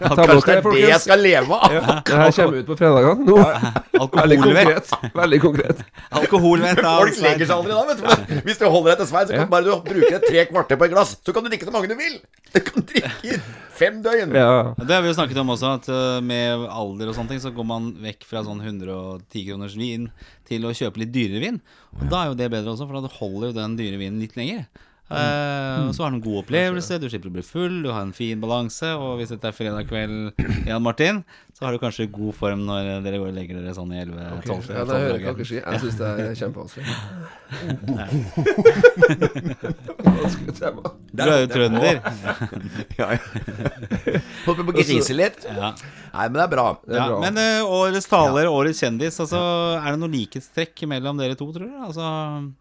[0.06, 1.72] Ta Kanskje det er det jeg skal leve av!
[2.06, 3.36] Det her kommer ut på fredagene nå.
[4.14, 4.92] Veldig konkret.
[5.16, 5.82] Veldig konkret.
[6.20, 8.38] Alkoholvett av Folk legger seg aldri da, vet du.
[8.46, 9.50] Hvis du holder deg til Svein, så kan Ja.
[9.50, 11.16] bare du bruke tre kvarter på et glass.
[11.26, 12.20] Så kan du drikke så mange du vil.
[12.54, 13.40] Du kan drikke i
[13.76, 14.32] fem døgn.
[14.38, 14.74] Ja.
[14.78, 17.50] Det har vi jo snakket om også, at uh, med alder og sånne ting, så
[17.56, 20.06] går man vekk fra sånn 110 kroners vin
[20.46, 21.60] til å kjøpe litt dyrere vin.
[21.98, 24.36] Og da er jo det bedre også, for da holder jo den dyre vinen litt
[24.38, 24.68] lenger.
[25.06, 28.12] Uh, Så har du en god opplevelse, du slipper å bli full, du har en
[28.16, 28.88] fin balanse.
[28.98, 30.32] Og hvis dette er fredag kveld,
[30.66, 31.22] Jan Martin,
[31.56, 34.66] så har du kanskje god form når dere går og legger dere sånn i 11-12
[34.74, 35.56] Ja, det hører jeg ikke si.
[35.62, 36.86] Jeg syns det er kjempevanskelig.
[41.16, 42.00] Du er jo trønder.
[42.96, 43.18] Ja, ja.
[44.46, 45.42] Håper på å grise litt.
[45.46, 45.72] Ja.
[46.16, 46.64] Nei, men det er bra.
[46.86, 47.18] Det er Ja, bra.
[47.24, 49.40] men uh, årets taler, årets kjendis, altså,
[49.76, 51.74] er det noe likhetstrekk mellom dere to, tror du?
[51.88, 52.04] Altså,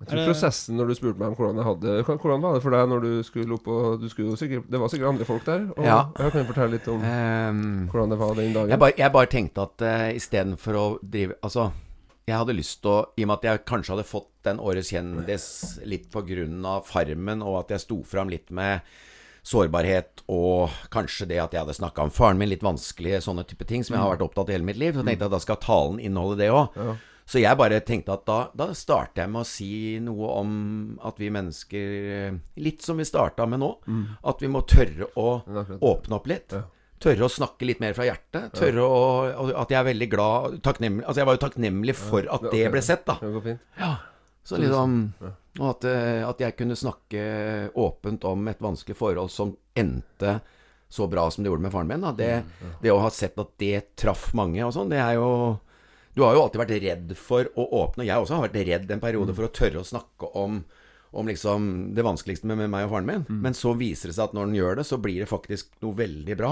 [0.01, 2.54] Jeg tror det, prosessen når du spurte meg om hvordan jeg hadde Hvordan hvordan var
[2.60, 5.26] det for deg når du skulle opp og du skulle sikkert, Det var sikkert andre
[5.26, 5.65] folk der.
[5.78, 6.10] Og Ja.
[6.19, 8.69] jeg kan fortelle litt om Ehm, hvordan det var den dagen.
[8.69, 11.71] jeg, bare, jeg bare tenkte at uh, istedenfor å drive Altså,
[12.28, 14.89] jeg hadde lyst til å I og med at jeg kanskje hadde fått den Årets
[14.91, 18.82] kjendis litt på grunn av Farmen, og at jeg sto fram litt med
[19.45, 23.65] sårbarhet og kanskje det at jeg hadde snakka om faren min, litt vanskelige sånne type
[23.69, 25.41] ting som jeg har vært opptatt av hele mitt liv, så tenkte jeg at da
[25.43, 26.80] skal talen inneholde det òg.
[27.26, 29.70] Så jeg bare tenkte at da, da starter jeg med å si
[30.04, 30.52] noe om
[31.10, 33.72] at vi mennesker Litt som vi starta med nå.
[34.30, 35.40] At vi må tørre å
[35.82, 36.54] åpne opp litt.
[37.02, 38.54] Tørre å snakke litt mer fra hjertet.
[38.56, 42.46] Tørre å At jeg er veldig glad takknemlig, Altså jeg var jo takknemlig for at
[42.52, 43.18] det- ble sett, da.
[43.22, 43.60] Det går fint.
[44.46, 45.14] Så liksom
[45.60, 50.42] Og at, eh, at jeg kunne snakke åpent om et vanskelig forhold som endte
[50.90, 52.02] så bra som det gjorde med faren min.
[52.02, 52.12] Da.
[52.12, 52.44] Det,
[52.82, 55.60] det å ha sett at det traff mange og sånn, det er jo
[56.15, 58.08] Du har jo alltid vært redd for å åpne.
[58.08, 60.63] Jeg også har vært redd en periode for å tørre å snakke om
[61.15, 63.21] om liksom det vanskeligste med, med meg og faren min.
[63.30, 65.95] Men så viser det seg at når den gjør det, så blir det faktisk noe
[65.95, 66.49] veldig bra.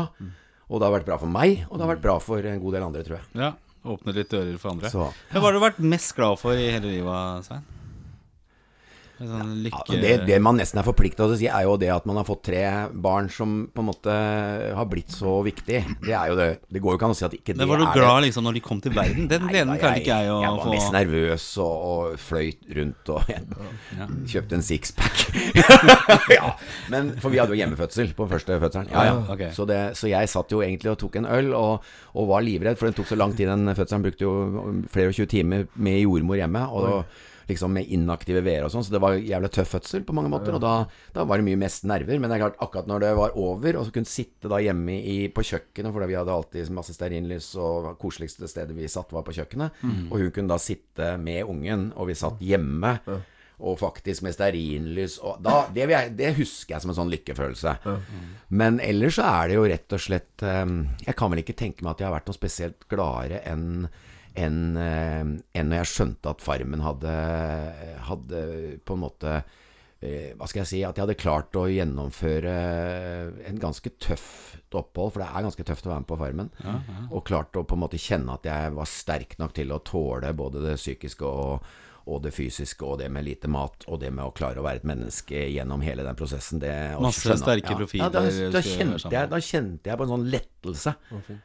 [0.69, 2.77] Og det har vært bra for meg, og det har vært bra for en god
[2.77, 3.25] del andre, tror jeg.
[3.41, 3.49] ja,
[3.91, 4.91] åpne litt dører for andre.
[4.93, 7.67] Så Hva har du vært mest glad for i hele livet, Svein?
[9.21, 9.93] En lykke...
[9.93, 12.17] Ja, det, det man nesten er forplikta til å si, er jo det at man
[12.19, 14.15] har fått tre barn som på en måte
[14.75, 15.83] har blitt så viktig.
[16.03, 16.47] Det er jo det.
[16.73, 18.47] Det går jo ikke an å si at ikke det Men var du glad liksom
[18.47, 19.27] når de kom til verden?
[19.31, 20.73] Den gleden klarte ikke jeg å Jeg var få.
[20.73, 23.31] mest nervøs og, og fløyt rundt og
[23.93, 24.07] Ja.
[24.33, 25.23] kjøpte en sixpack.
[26.37, 26.53] ja,
[26.91, 28.89] men For vi hadde jo hjemmefødsel på første fødselen.
[28.93, 29.17] Ja, ja.
[29.33, 29.45] Ok.
[29.55, 31.85] Så, det, så jeg satt jo egentlig og tok en øl og,
[32.17, 34.03] og var livredd, for den tok så lang tid, den fødselen.
[34.09, 34.33] Brukte jo
[34.93, 36.65] flere og 20 timer med jordmor hjemme.
[36.73, 40.31] Og, liksom med inaktive veer og sånn, så det var jævlig tøff fødsel på mange
[40.31, 40.55] måter.
[40.55, 40.73] Og da,
[41.15, 42.19] da var det mye mest nerver.
[42.19, 44.95] Men det er klart, akkurat når det var over, og så kunne sitte da hjemme
[44.99, 49.11] i, på kjøkkenet, for vi hadde alltid masse stearinlys, og det koseligste stedet vi satt,
[49.15, 52.97] var på kjøkkenet, og hun kunne da sitte med ungen, og vi satt hjemme.
[53.63, 57.75] Og faktisk med stearinlys og da, det, jeg, det husker jeg som en sånn lykkefølelse.
[58.49, 60.65] Men ellers så er det jo rett og slett eh,
[61.05, 63.85] Jeg kan vel ikke tenke meg at jeg har vært noe spesielt gladere enn
[64.35, 65.19] enn eh,
[65.53, 67.13] enn når jeg skjønte at Farmen hadde,
[68.07, 68.41] hadde
[68.85, 69.35] på en måte
[70.01, 72.55] eh, Hva skal jeg si At jeg hadde klart å gjennomføre
[73.47, 76.47] en ganske tøft opphold, for det er ganske tøft å være med på Farmen.
[77.13, 80.31] Og klart å på en måte kjenne at jeg var sterk nok til å tåle
[80.33, 84.25] både det psykiske og og det fysiske, og det med lite mat, og det med
[84.25, 86.59] å klare å være et menneske gjennom hele den prosessen.
[86.59, 87.77] Det, Masse skjønne- sterke ja.
[87.79, 90.93] profiler Ja, da, da, da, kjente jeg, da kjente jeg på en sånn lettelse.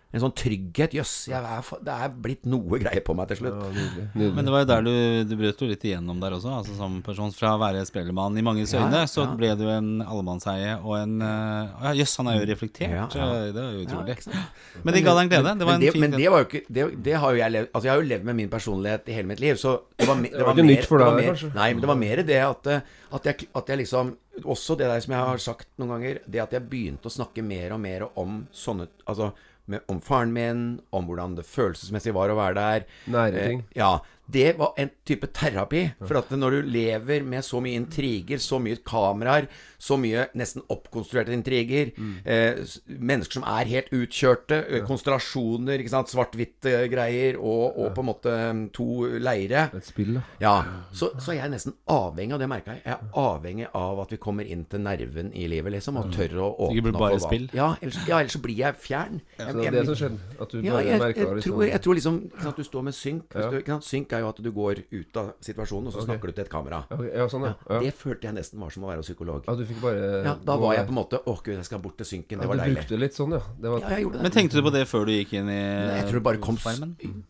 [0.09, 0.95] En sånn trygghet.
[0.97, 3.59] Jøss, det er blitt noe greier på meg til slutt.
[3.61, 4.05] Ja, nydelig.
[4.15, 4.35] nydelig.
[4.39, 4.93] Men det var jo der du,
[5.29, 7.29] du brøt jo litt igjennom der også, altså som person.
[7.37, 9.35] Fra å være spellemann i manges Ja, øyne, så ja.
[9.37, 12.95] ble du en allemannseie og en eh, ja, Jøss, han er jo reflektert.
[12.97, 13.27] Ja, ja.
[13.45, 14.17] eh, Det er jo utrolig.
[14.89, 15.53] men det ga deg en glede.
[15.61, 17.43] Det var men, en det, fin men det var jo ikke det, det har jo
[17.43, 19.75] jeg levd Altså jeg har jo levd med min personlighet i hele mitt liv, så
[19.99, 21.51] det var, me- det var var ikke mer, nytt for deg, kanskje?
[21.59, 24.15] Nei, men det var mer det at, eh, at, jeg, at jeg liksom
[24.49, 27.45] Også det der som jeg har sagt noen ganger, det at jeg begynte å snakke
[27.45, 29.33] mer og mer om sånne Altså
[29.69, 30.63] med, om faren min,
[30.97, 32.87] om hvordan det følelsesmessig var å være der.
[33.13, 33.65] Nære Eh, ting.
[33.77, 33.99] ja.
[34.31, 35.87] Det var en type terapi.
[36.05, 39.47] For at når du lever med så mye intriger, så mye kameraer,
[39.81, 42.15] så mye nesten oppkonstruerte intriger, Mm.
[42.27, 42.55] eh,
[43.01, 48.07] mennesker som er helt utkjørte, eh, konstellasjoner, ikke sant, svart-hvitt eh, og, og på en
[48.07, 48.87] måte mm, to
[49.19, 49.71] leire.
[49.75, 50.23] Et spill, da.
[50.41, 50.55] Ja,
[50.93, 52.83] så, så er jeg nesten avhengig av det, merka jeg.
[52.85, 56.37] Jeg er avhengig av at vi kommer inn til nerven i livet, liksom, og tør
[56.37, 57.49] å Så åpne ikke bare spill?
[57.57, 59.21] Ja, ellers, ja, ellers så blir jeg fjern.
[59.39, 60.19] Så Jeg- det jeg- er det som skjedde?
[60.41, 62.93] At du ja, bare jeg, jeg, liksom tror, jeg tror liksom at Du står med
[62.95, 63.23] synk.
[63.33, 63.51] Hvis Ja.
[63.51, 66.31] du, ikke sant, synk er jo at du går ut av situasjonen, og så snakker
[66.31, 66.81] du til et kamera.
[66.91, 67.11] Okay.
[67.15, 67.55] Ja, sånn, ja.
[67.69, 67.81] ja.
[67.85, 69.49] Det følte jeg nesten var som å være psykolog.
[69.49, 71.69] Ja, du fikk bare Ja, da gå var jeg på en måte Å, gud, jeg
[71.69, 72.43] skal bort til synken.
[72.43, 73.43] Det ja, var Du brukte litt sånn, ja.
[73.57, 74.23] Det var, Ja, jeg det.
[74.27, 76.61] Men tenkte du på det før du gikk inn i Jeg tror det bare kom?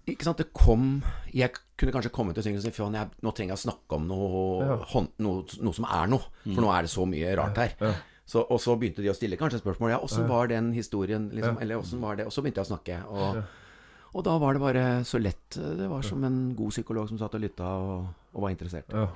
[0.08, 0.90] Ikke sant, det kom
[1.34, 4.06] Jeg kunne kanskje komme til synken og si Faen, nå trenger jeg å snakke om
[4.10, 6.30] noe, hånd, noe, noe som er noe.
[6.42, 7.76] For nå er det så mye rart her.
[8.28, 9.94] Så, og så begynte de å stille kanskje spørsmål.
[9.94, 11.30] Ja, åssen var den historien?
[11.32, 12.26] Liksom, Eller åssen var det?
[12.28, 12.98] Og så begynte jeg å snakke.
[13.08, 13.38] Og,
[14.14, 15.56] og da var det bare så lett.
[15.56, 18.88] Det var som en god psykolog som satt og lytta og, og var interessert.
[18.94, 19.08] ja.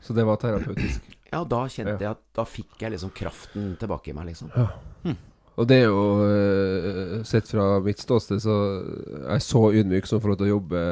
[0.00, 1.02] Så det var terapeutisk.
[1.28, 4.48] Ja, da kjente jeg at da fikk jeg liksom kraften tilbake i meg, liksom.
[5.58, 8.54] Og det er jo eh, Sett fra mitt ståsted, så
[9.26, 10.82] er jeg så ydmyk som får lov til å jobbe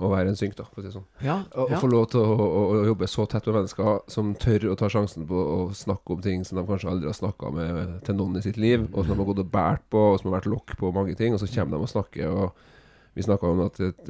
[0.00, 1.06] og være en synk, da, for å si det sånn.
[1.20, 1.78] Ja, ja.
[1.82, 4.88] få lov til å, å, å jobbe så tett med mennesker som tør å ta
[4.92, 8.40] sjansen på å snakke om ting som de kanskje aldri har snakka med til noen
[8.40, 10.52] i sitt liv, og som de har gått og båret på, og som har vært
[10.54, 12.32] lokk på mange ting, og så kommer de og snakker.
[12.32, 12.68] og
[13.14, 14.06] vi snakka om at et,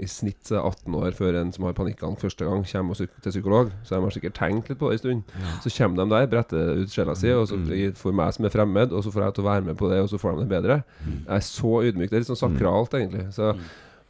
[0.00, 3.74] i snitt er 18 år før en som har panikkangst første gang, kommer til psykolog.
[3.84, 5.34] Så de har sikkert tenkt litt på det en stund.
[5.60, 7.58] Så kommer de der, bretter ut sjela si, og så
[8.00, 10.00] får meg som er fremmed, og så får jeg til å være med på det,
[10.00, 10.80] og så får de det bedre.
[11.04, 12.08] Jeg er så ydmyk.
[12.08, 13.26] Det er litt sånn sakralt, egentlig.
[13.36, 13.52] Så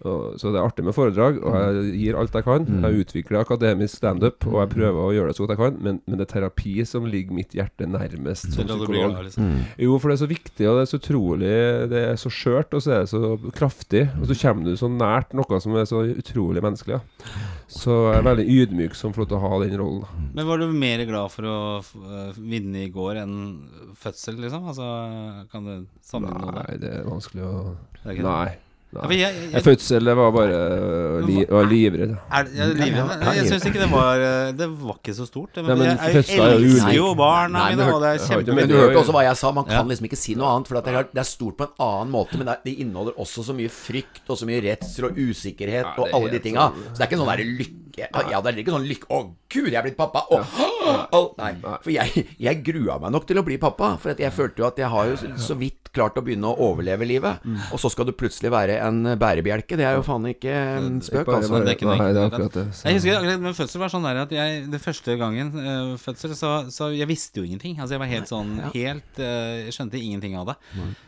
[0.00, 2.64] og, så det er artig med foredrag, og jeg gir alt jeg kan.
[2.86, 5.98] Jeg utvikler akademisk standup, og jeg prøver å gjøre det så godt jeg kan, men,
[6.06, 9.18] men det er terapi som ligger mitt hjerte nærmest som blir psykolog.
[9.26, 9.50] liksom.
[9.84, 11.52] Jo, for det er så viktig, og det er så utrolig
[11.92, 14.06] Det er så skjørt, og så er det så kraftig.
[14.20, 17.00] Og så kommer du så nært noe som er så utrolig menneskelig.
[17.00, 17.44] Ja.
[17.70, 20.24] Så jeg er veldig ydmyk som får lov til å ha den rollen.
[20.34, 23.36] Men var du mer glad for å øh, vinne i går enn
[24.00, 24.66] fødsel, liksom?
[24.72, 24.88] Altså,
[25.52, 26.66] kan du sammenligne noe der?
[26.72, 27.54] Nei, det er vanskelig å
[28.00, 28.32] Det er ikke det?
[28.32, 28.69] Nei.
[28.90, 32.14] Ja, for jeg, jeg, fødsel, det var bare øh, li, Jeg var livredd.
[32.18, 35.52] er, jeg, jeg, jeg, jeg syns ikke det var øh, Det var ikke så stort.
[35.54, 38.56] det, Nei, men jeg, jeg, er elsker jo barna mine, og det er jeg kjempe
[38.58, 39.52] Men du hørte også hva jeg sa.
[39.54, 40.70] Man kan liksom ikke si noe annet.
[40.72, 43.20] For at det, er, det er stort på en annen måte, men det, er, inneholder
[43.22, 46.66] også så mye frykt og så mye redsel og usikkerhet og alle de tinga.
[46.88, 49.18] Så det er ikke sånn der lykke Ja, det er ikke sånn lykke Å,
[49.50, 50.24] gud, jeg er blitt pappa!
[50.34, 50.42] Å,
[51.14, 51.52] å, nei.
[51.84, 53.94] For jeg, jeg grua meg nok til å bli pappa.
[54.02, 56.50] For at jeg følte jo at jeg har jo så, så vidt klart å begynne
[56.50, 57.44] å overleve livet.
[57.44, 57.58] Mm.
[57.74, 59.76] Og så skal du plutselig være en bærebjelke.
[59.78, 61.50] Det er jo faen ikke en spøk, Bare- altså.
[61.52, 62.64] bare- det er ikke Nei, det er akkurat det.
[62.74, 65.96] Så- Jeg husker akkurat med fødsel var sånn der at jeg Det første gangen uh,
[65.96, 67.78] fødsel, så, så jeg visste jo ingenting.
[67.78, 70.56] Altså jeg var helt sånn Helt uh, Jeg skjønte ingenting av det.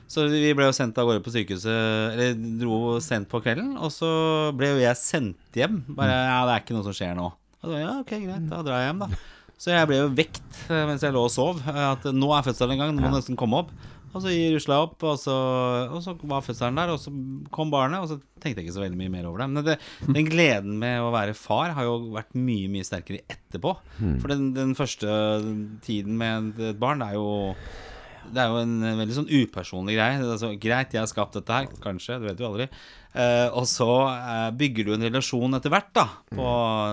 [0.08, 1.66] Så vi ble jo sendt av gårde på sykehuset
[2.12, 5.82] Eller dro sendt på kvelden, og så ble jo jeg sendt hjem.
[5.88, 7.30] Bare Ja, det er ikke noe som skjer nå.
[7.62, 9.08] Og så, ja, ok, greit, da drar jeg hjem, da.
[9.62, 11.60] Så jeg ble jo vekt øh, mens jeg lå og sov.
[11.70, 13.68] At nå er fødselen i gang, nå må nesten komme opp.
[14.12, 15.34] Og så rusla jeg opp, og så,
[15.88, 17.12] og så var fødselen der, og så
[17.54, 18.02] kom barnet.
[18.04, 19.46] Og så tenkte jeg ikke så veldig mye mer over det.
[19.54, 19.76] Men det,
[20.18, 23.72] den gleden med å være far har jo vært mye mye sterkere etterpå.
[24.20, 25.08] For den, den første
[25.86, 27.30] tiden med et barn det er jo
[28.32, 30.18] Det er jo en eh, veldig sånn upersonlig greie.
[30.22, 32.68] Det Altså, greit, jeg har skapt dette her, kanskje, du vet jo aldri.
[33.12, 36.46] Eh, og så eh, bygger du en relasjon etter hvert da på,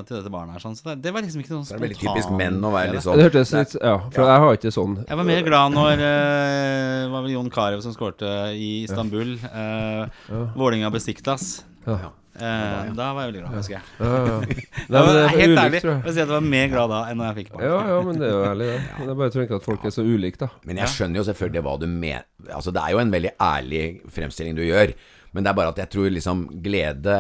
[0.10, 0.64] til dette barnet her.
[0.66, 0.76] Sånn.
[0.76, 2.90] Så det, det var liksom ikke noe Det spontan er veldig typisk menn å være
[2.92, 5.78] litt Det sånn hørtes litt Ja, for jeg har ikke sånn Jeg var mer glad
[5.78, 9.38] når eh, Det var vel Jon Carew som skårte i Istanbul.
[9.48, 10.24] Eh,
[10.60, 11.62] Vålinga Besiktas.
[11.88, 12.12] Ja.
[12.40, 13.84] Eh, da var jeg veldig glad, husker jeg.
[14.00, 14.38] Ja, ja.
[14.94, 16.14] Nei, men det er helt ulikt, ærlig tror jeg jeg.
[16.16, 17.66] si at jeg var mer glad da enn når jeg fikk barn.
[17.68, 18.80] Ja, ja, men det er jo ærlig, det.
[19.00, 20.50] Men jeg bare tror ikke at folk er så ulike, da.
[20.70, 22.28] Men jeg skjønner jo selvfølgelig hva du mener.
[22.50, 23.84] Altså, det er jo en veldig ærlig
[24.18, 24.96] fremstilling du gjør.
[25.36, 27.20] Men det er bare at jeg tror liksom glede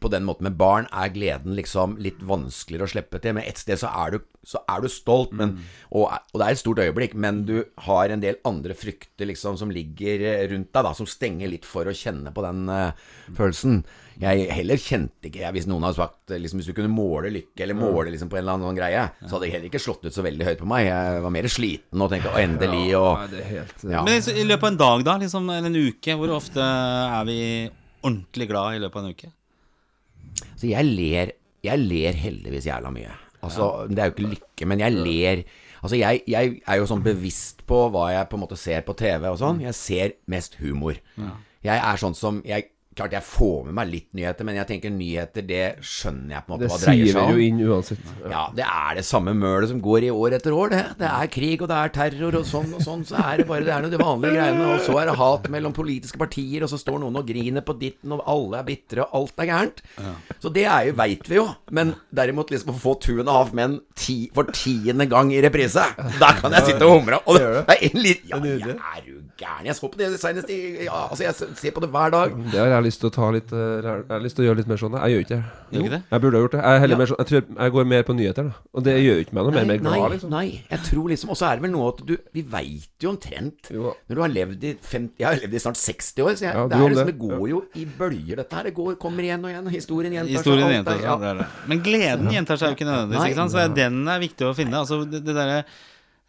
[0.00, 3.36] på den måten med barn er gleden liksom litt vanskeligere å slippe til.
[3.36, 5.56] Men et sted så er du, så er du stolt, men,
[5.90, 7.56] og, og det er et stort øyeblikk, men du
[7.86, 11.68] har en del andre frykter liksom som ligger eh, rundt deg, da, som stenger litt
[11.68, 13.06] for å kjenne på den uh,
[13.36, 13.80] følelsen.
[14.16, 17.28] Jeg heller kjente ikke jeg, Hvis noen hadde sagt eh, liksom, Hvis du kunne måle
[17.34, 19.82] lykke, eller måle liksom på en eller annen sånn greie, så hadde det heller ikke
[19.82, 20.86] slått ut så veldig høyt på meg.
[20.88, 24.04] Jeg var mer sliten og tenkte å, endelig, og helt ja.
[24.06, 27.40] Men i løpet av en dag, da, liksom, eller en uke, hvor ofte er vi
[28.06, 29.32] ordentlig glad i løpet av en uke?
[30.56, 31.32] Så jeg ler
[31.64, 33.10] Jeg ler heldigvis jævla mye.
[33.42, 35.42] Altså, Det er jo ikke lykke, men jeg ler
[35.82, 38.94] Altså, jeg, jeg er jo sånn bevisst på hva jeg på en måte ser på
[38.96, 39.60] TV og sånn.
[39.62, 40.96] Jeg ser mest humor.
[41.62, 44.92] Jeg er sånn som jeg, Klart jeg får med meg litt nyheter, men jeg tenker
[44.94, 48.06] nyheter, det skjønner jeg på en måte Det hva dreier seg vi jo inn uansett.
[48.32, 50.82] Ja, det er det samme mølet som går i år etter år, det.
[51.02, 53.04] Det er krig, og det er terror, og sånn og sånn.
[53.04, 54.70] Så er det bare det er noe de vanlige greiene.
[54.72, 57.76] Og så er det hat mellom politiske partier, og så står noen og griner på
[57.80, 59.84] ditten, og alle er bitre, og alt er gærent.
[60.40, 61.46] Så det er jo, veit vi jo.
[61.76, 65.42] Men derimot liksom å få Two and a Half Men ti, for tiende gang i
[65.44, 65.84] reprise,
[66.16, 67.20] da kan jeg sitte og humre.
[67.28, 69.66] Og det det er en litt Ja, er jeg er jo gæren.
[69.68, 72.34] Jeg så på det senest i ja, Altså, jeg ser på det hver dag.
[72.52, 74.70] Det har lyst til å ta litt eh, Jeg har lyst til å gjøre litt
[74.70, 74.96] mer sånn.
[75.02, 75.42] Jeg gjør ikke det.
[75.74, 76.00] Gjør ikke det?
[76.14, 76.62] Jeg burde ha gjort det.
[76.62, 76.96] Jeg, Ja.
[77.02, 78.54] mer sånn, jeg tror jeg går mer på nyheter, da.
[78.76, 80.30] Og det gjør ikke meg noe mer, mer glad, liksom.
[80.30, 83.10] nei, jeg tror liksom Og så er det vel noe at du Vi veit jo
[83.12, 83.92] omtrent Jo.
[84.08, 86.54] Når du har levd i 50 Jeg har levd i snart 60 år, så jeg,
[86.54, 87.16] Ja, det, er liksom, det.
[87.16, 88.62] det går jo i bølger, dette her.
[88.70, 89.68] Det går, kommer igjen og igjen.
[89.74, 90.38] Historien gjentar seg.
[90.38, 91.04] Historien alt gjentar seg.
[91.10, 91.16] ja.
[91.16, 91.46] det er det.
[91.66, 93.26] Men gleden gjentar seg jo ikke nødvendigvis.
[93.30, 93.52] Ikke sant?
[93.56, 94.78] Så den er viktig å finne.
[94.84, 95.64] Altså, det, det, derre-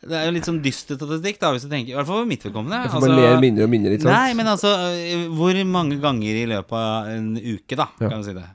[0.06, 2.30] det er jo litt sånn dyster statistikk, da, hvis du tenker I hvert fall for
[2.30, 2.84] mitt vedkommende.
[2.86, 4.14] Altså, man ler mindre og mindre, ikke sant?
[4.14, 8.28] Nei, men altså øh, Hvor mange ganger i løpet av en uke, da, kan du
[8.28, 8.46] si det,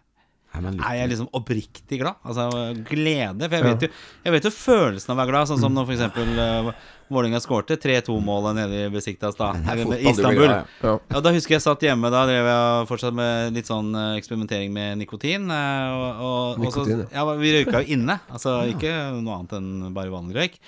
[0.54, 2.18] er jeg liksom oppriktig glad?
[2.24, 2.48] Altså
[2.88, 3.48] glede.
[3.48, 3.88] For jeg vet jo,
[4.26, 6.72] jeg vet jo følelsen av å være glad, sånn som når eksempel uh,
[7.12, 10.46] Vålerenga skårte 2-målet nede i Besiktas da, i Istanbul.
[10.46, 10.94] glad, Ja.
[11.12, 14.72] Ja, da husker jeg satt hjemme, da drev jeg fortsatt med litt sånn eh, eksperimentering
[14.72, 15.50] med nikotin.
[15.52, 19.92] eh, Og, og, og så, ja, vi røyka jo inne, altså ikke noe annet enn
[19.92, 20.58] bare vanlig røyk.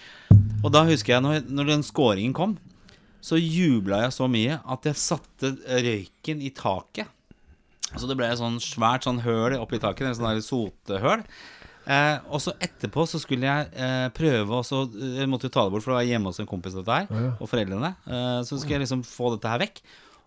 [0.65, 2.59] Og da husker jeg, når, når den scoringen kom,
[3.25, 7.09] så jubla jeg så mye at jeg satte røyken i taket.
[7.97, 11.23] Så det ble et sånn svært sånn høl oppi taket, en sånn der sotehøl.
[11.87, 15.65] Eh, og så etterpå så skulle jeg eh, prøve å så- Jeg måtte jo ta
[15.67, 17.07] det bort, for det var hjemme hos en kompis dette her,
[17.41, 17.95] og foreldrene.
[18.09, 19.81] Eh, så skulle jeg liksom få dette her vekk.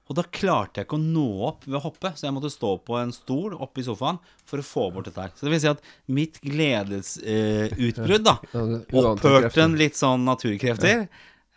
[0.10, 2.78] Og da klarte jeg ikke å nå opp ved å hoppe, så jeg måtte stå
[2.86, 5.32] på en stol oppe i sofaen for å få bort dette her.
[5.36, 8.62] Så det vil si at mitt gledesutbrudd eh, da Ja,
[9.18, 11.08] opphørte en litt sånn naturkrefter.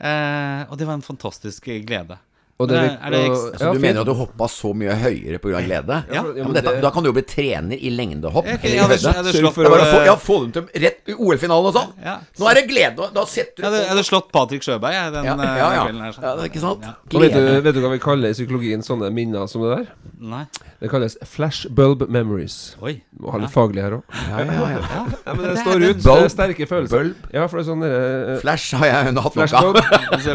[0.00, 2.18] Eh, og det var en fantastisk glede.
[2.60, 3.82] Og det er- det og- ekstra- Så ja, du fint.
[3.86, 5.60] mener at du hoppa så mye høyere pga.
[5.64, 5.96] glede?
[6.12, 6.22] Ja.
[6.36, 8.44] Ja, men dette, Da kan du jo bli trener i lengdehopp.
[8.44, 10.36] Jeg, eller i jeg jeg hadde slått for Det bare å få, eh, ja, få
[10.44, 11.92] dem til rett i OL-finalen og sånn.
[12.04, 12.18] Ja.
[12.38, 13.08] Nå er det glede.
[13.14, 15.84] Da, setter du Jeg hadde, hadde slått Patrick Sjøberg jeg, den ja, eh, ja, ja.
[15.86, 16.12] kvelden her.
[16.12, 16.22] sånn.
[16.22, 16.82] ja, det er ikke sant?
[16.84, 16.94] Ja.
[17.20, 19.86] Vet du, vet du hva vi kaller i psykologien sånne minner som det der?
[20.20, 20.44] Nei.
[20.80, 22.76] Det kalles flashbulb memories.
[22.82, 23.00] Oi.
[23.20, 24.02] Må ha litt faglig her òg.
[24.30, 25.06] Ja, ja, ja.
[25.26, 26.30] Ja, men det står ut eh, Bulb.
[26.30, 26.96] sterke følelser.
[26.98, 27.14] Bulb.
[27.32, 29.48] Ja, for det er sånn uh, Flash har jeg hatt nok av.
[29.48, 29.76] Flashbulb.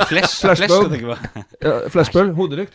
[0.06, 0.42] Flash,
[1.90, 2.14] flash.
[2.15, 2.73] Ja, hodelykt.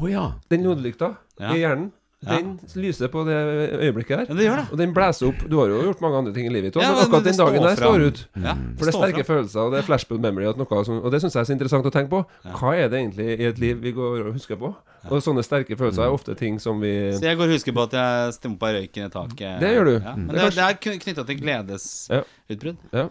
[0.00, 0.32] Oh, ja.
[0.50, 1.52] Den hodelykta Ja.
[1.54, 1.90] i hjernen,
[2.22, 2.36] Ja.
[2.36, 3.32] den lyser på det
[3.80, 4.34] øyeblikket Ja, der.
[4.36, 4.72] det gjør det.
[4.72, 6.82] Og den blæser opp Du har jo gjort mange andre ting i livet ditt òg,
[6.84, 8.26] Ja, men akkurat den dagen der står ut.
[8.36, 9.30] Ja, For det er sterke frem.
[9.30, 10.44] følelser, og det er flashbulb memory.
[10.50, 12.20] At noe som, og det syns jeg er så interessant å tenke på.
[12.44, 14.74] Hva er det egentlig i et liv vi går og husker på?
[15.10, 17.82] Og sånne sterke følelser er ofte ting som vi Så jeg går og husker på
[17.88, 19.60] at jeg stumpa røyken i taket.
[19.60, 20.04] Det gjør du.
[20.04, 22.76] Ja, men Det det, er det er knytta til gledesutbrudd.
[22.92, 23.08] Ja.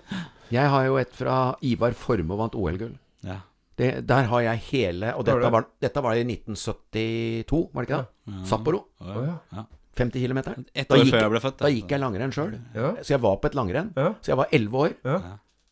[0.51, 2.93] Jeg har jo et fra Ivar Formoe vant OL-gull.
[3.25, 3.37] Ja.
[3.79, 7.99] Det- Der har jeg hele Og dette var, dette var i 1972, var det ikke
[8.03, 8.45] det?
[8.49, 8.81] Sapporo.
[9.01, 9.35] Oh, ja.
[9.55, 9.63] Ja.
[9.99, 10.37] 50 km.
[10.75, 11.57] Ett Da år gikk- før jeg ble født.
[11.59, 12.53] Da gikk jeg langrenn sjøl.
[12.75, 12.91] Ja.
[13.03, 13.89] Så jeg var på et langrenn.
[13.97, 14.13] Ja.
[14.21, 14.93] Så jeg var 11 år.
[15.03, 15.17] Ja.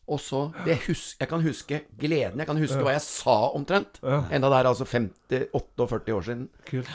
[0.08, 2.38] Og så det hus, Jeg kan huske gleden.
[2.40, 3.98] Jeg kan huske hva jeg sa omtrent.
[4.02, 4.22] Ja.
[4.32, 6.46] Enda det er altså 50-48 år siden.
[6.70, 6.88] Kult.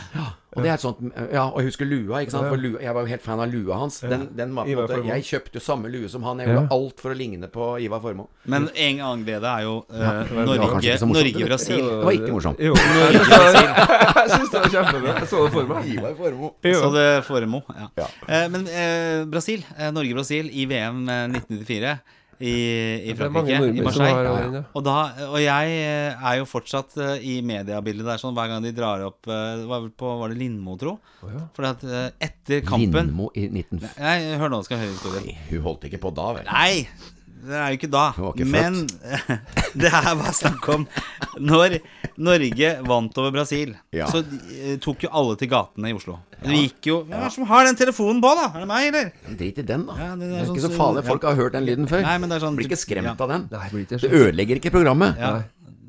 [0.54, 1.00] Og det er et sånt
[1.34, 2.48] Ja, og jeg husker lua, ikke sant.
[2.50, 4.00] For lua, jeg var jo helt fan av lua hans.
[4.02, 6.42] Den, den var på en måte Jeg kjøpte jo samme lue som han.
[6.42, 6.56] Jeg Ja.
[6.60, 8.28] gjorde alt for å ligne på Ivar Formoe.
[8.46, 11.14] Men en annen glede er jo uh, Norge, morsomt.
[11.18, 11.82] Norge-Brasil.
[11.86, 12.60] Det var ikke morsomt.
[12.62, 13.64] Jo, jeg syns det,
[14.18, 15.16] jeg syns det var kjempebra.
[15.20, 15.94] Jeg så det for meg.
[15.94, 16.74] Ivar Formoe.
[16.82, 17.88] Så det Formo, ja.
[18.04, 18.10] Ja.
[18.26, 21.98] Uh, men uh, Brasil, Norge-Brasil i VM eh, 1994
[22.40, 22.54] i,
[23.08, 24.12] i er Frankrike, i Marseille.
[24.14, 24.62] har Ja, ja.
[24.74, 24.96] Og, da,
[25.28, 29.04] og jeg eh, er jo fortsatt eh, i mediebildet der sånn hver gang de drar
[29.08, 30.98] opp eh, var på Var det Lindmo, tro?
[31.22, 31.46] Oh, ja.
[31.56, 33.84] For at etter kampen Lindmo i 19...
[34.00, 35.28] Nei, hør nå, skal jeg høre historien.
[35.30, 36.50] Nei, hun holdt ikke på da, vel?
[36.50, 36.86] Nei,
[37.48, 38.04] det er jo ikke da.
[38.30, 38.78] Ikke Men
[39.84, 40.86] det her var snakk om
[41.44, 41.78] Når
[42.24, 44.06] Norge vant over Brasil, Ja.
[44.12, 46.20] så eh, tok jo alle til gatene i Oslo.
[46.44, 48.48] Det gikk jo Hvem er det som har den telefonen på, da?
[48.54, 49.12] Er det meg, eller?
[49.40, 49.98] Drit i den, da.
[50.00, 51.04] Ja, det det er er sånn ikke så farlig.
[51.04, 51.10] ja.
[51.10, 52.06] Folk har hørt den lyden før.
[52.06, 53.16] Nei, men det er sånn Blir ikke skremt ja.
[53.18, 53.48] av den.
[53.50, 55.20] Det ødelegger ikke programmet.
[55.20, 55.36] Ja.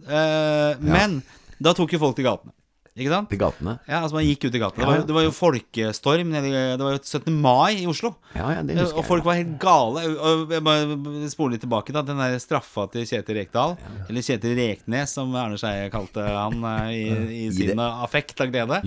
[0.04, 1.20] Eh, men
[1.62, 2.52] da tok jo folk til gatene.
[2.94, 3.26] Ikke sant?
[3.26, 3.72] Til gatene.
[3.90, 4.84] Ja, altså Man gikk ut i gatene.
[4.84, 5.06] Det Ja, ja.
[5.08, 6.28] det var jo folkestorm.
[6.30, 7.34] nede Det var jo 17.
[7.42, 8.12] mai i Oslo.
[8.36, 10.04] Ja, ja, det husker husker Og folk var helt gale.
[10.14, 11.92] Og jeg bare spoler litt tilbake.
[11.92, 13.74] da Den der straffa til Kjetil Rekdal,
[14.08, 18.80] eller Kjetil Reknes, som Erne Skeie kalte han eh, i, i sin affekt av glede.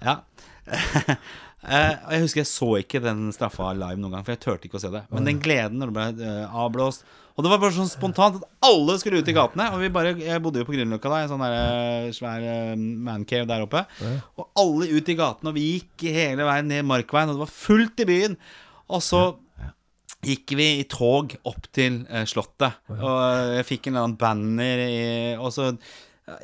[0.00, 0.16] Ja.
[1.60, 4.68] Eh, og Jeg husker jeg så ikke den straffa live noen gang, for jeg turte
[4.68, 5.02] ikke å se det.
[5.12, 7.04] Men den gleden når det ble eh, avblåst
[7.36, 9.66] Og det var bare sånn spontant at alle skulle ut i gatene.
[9.74, 12.48] Og vi bare, Jeg bodde jo på Grünerløkka da, i en sånn der, eh, svær
[12.80, 13.84] mancave der oppe.
[14.40, 17.54] Og alle ut i gatene, og vi gikk hele veien ned Markveien, og det var
[17.54, 18.36] fullt i byen.
[18.90, 19.22] Og så
[20.26, 22.80] gikk vi i tog opp til Slottet.
[22.92, 25.00] Og jeg fikk en eller annen banner i
[25.40, 25.70] Og så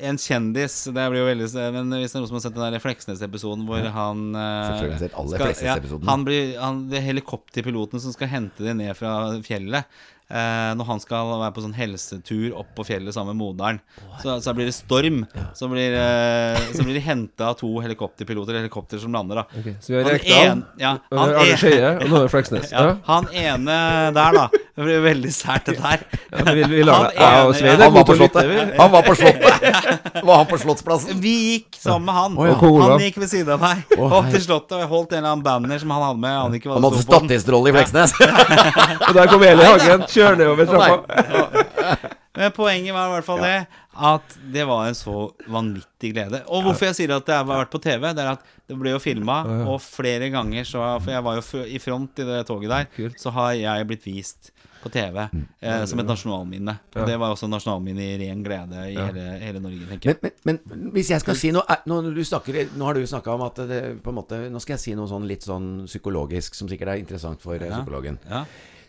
[0.03, 2.75] en kjendis Det blir jo veldig Men hvis det er noen som har sett den
[2.75, 6.05] der Fleksnes-episoden hvor han eh, Selvfølgelig sett alle Fleksnes-episodene.
[6.09, 9.15] Ja, han blir, han, det er helikopterpiloten som skal hente dem ned fra
[9.47, 9.87] fjellet.
[10.27, 13.77] Eh, når han skal være på sånn helsetur opp på fjellet sammen med moderen.
[14.25, 15.21] Så, så blir det storm.
[15.55, 19.61] Så blir, eh, så blir de henta av to helikopterpiloter, helikopter som lander, da.
[19.61, 22.73] Okay, Så vi har Rekdal, ja, Arne Skeie, og nå er Fleksnes.
[22.75, 22.97] ja, Ja.
[23.07, 23.79] han ene
[24.19, 24.49] der, da.
[24.77, 26.03] Det blir veldig sært, dette her.
[26.29, 28.17] Ja, vi, vi Han det Jeg ene- ja, Han var på.
[28.19, 28.75] Slottet.
[28.77, 30.25] Han var på Slottet.
[30.25, 31.21] Var han på Slottsplassen?
[31.23, 32.37] Vi gikk sammen med han.
[32.37, 32.57] Oh, ja.
[32.91, 33.97] Han gikk ved siden av meg.
[33.97, 36.37] oh, opp til Slottet og holdt en eller annen banner som han hadde med.
[36.43, 38.13] Han, ikke Han hadde statistrolle i Fleksnes.
[39.09, 42.13] Og der kom Eli Hagen kjørende over trappa.
[42.37, 43.57] Men poenget var i hvert fall det
[43.97, 46.43] at det var en så vanvittig glede.
[46.53, 48.93] Og hvorfor jeg sier at det har vært på TV, det er at det ble
[48.93, 49.39] jo filma,
[49.71, 53.33] og flere ganger så For jeg var jo i front i det toget der, så
[53.33, 54.51] har jeg blitt vist
[54.87, 56.77] på TV eh, som et nasjonalminne.
[56.95, 60.21] Og det var også nasjonalminne i ren glede i hele, hele Norge, tenker jeg.
[60.23, 63.35] Men, men, men hvis jeg skal si noe Nå, du snakker, nå har du snakka
[63.35, 66.55] om at det på en måte Nå skal jeg si noe sånn litt sånn psykologisk,
[66.59, 67.83] som sikkert er interessant for eh, Ja.
[67.83, 68.19] psykologen.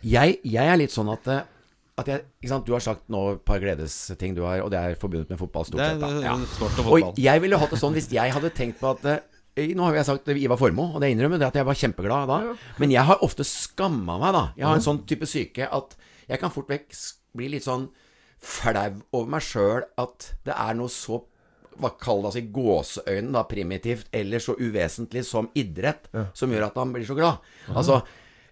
[0.06, 1.40] Jeg, jeg er litt sånn at, eh,
[2.06, 5.32] jeg, sant, Du har sagt nå et par gledesting du har, og det er forbundet
[5.34, 6.22] med fotball stort sett.
[6.22, 6.36] Ja.
[6.86, 9.18] og jeg ville hatt det sånn hvis jeg hadde tenkt på at eh,
[9.74, 12.38] Nå har jeg sagt Ivar Formoe, og det innrømmer det at jeg var kjempeglad da.
[12.78, 14.44] Men jeg har ofte skamma meg, da.
[14.58, 15.96] Jeg har en sånn type syke at
[16.28, 16.92] jeg kan fort vekk
[17.38, 17.88] bli litt sånn
[18.38, 21.22] flau over meg sjøl at det er noe så
[21.78, 26.64] hva kall det altså i gåseøyne, da, primitivt, eller så uvesentlig som idrett, som gjør
[26.66, 27.44] at han blir så glad.
[27.70, 28.00] Altså,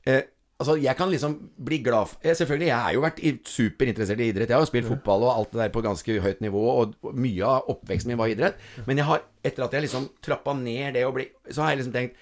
[0.07, 0.23] eh,
[0.59, 4.29] altså, jeg kan liksom bli glad for eh, Selvfølgelig, jeg har jo vært superinteressert i
[4.33, 4.49] idrett.
[4.49, 7.45] Jeg har jo spilt fotball og alt det der på ganske høyt nivå, og mye
[7.45, 8.61] av oppveksten min var idrett.
[8.87, 11.83] Men jeg har, etter at jeg liksom trappa ned det å bli Så har jeg
[11.83, 12.17] liksom tenkt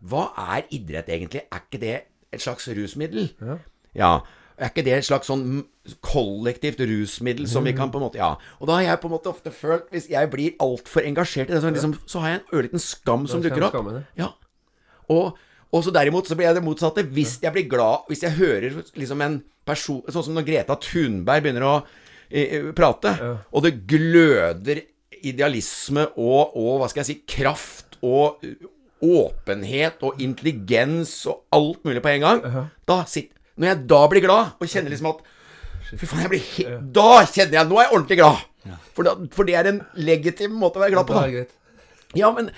[0.00, 1.46] Hva er idrett egentlig?
[1.50, 1.96] Er ikke det
[2.32, 3.32] et slags rusmiddel?
[3.94, 4.20] Ja.
[4.60, 5.64] Er ikke det et slags sånn
[6.04, 8.34] kollektivt rusmiddel som vi kan på en måte Ja.
[8.60, 11.54] Og da har jeg på en måte ofte følt Hvis jeg blir altfor engasjert i
[11.56, 13.74] det, så, liksom, så har jeg en ørliten skam som dukker opp.
[13.74, 14.32] skammen, Ja.
[15.10, 15.38] Og,
[15.70, 17.04] og så derimot så blir jeg det motsatte.
[17.14, 21.44] Hvis jeg blir glad Hvis jeg hører liksom en person Sånn som når Greta Thunberg
[21.44, 21.74] begynner å
[22.30, 23.14] eh, eh, prate,
[23.50, 24.82] og det gløder
[25.20, 28.56] idealisme og, og hva skal jeg si kraft og eh,
[29.00, 32.42] åpenhet og intelligens og alt mulig på en gang
[32.88, 35.22] Da sitter Når jeg da blir glad, og kjenner liksom at
[35.90, 36.66] Fy faen, jeg blir he
[36.98, 38.46] Da kjenner jeg Nå er jeg ordentlig glad!
[38.92, 41.16] For, da, for det er en legitim måte å være glad på.
[41.16, 42.50] Da ja, men,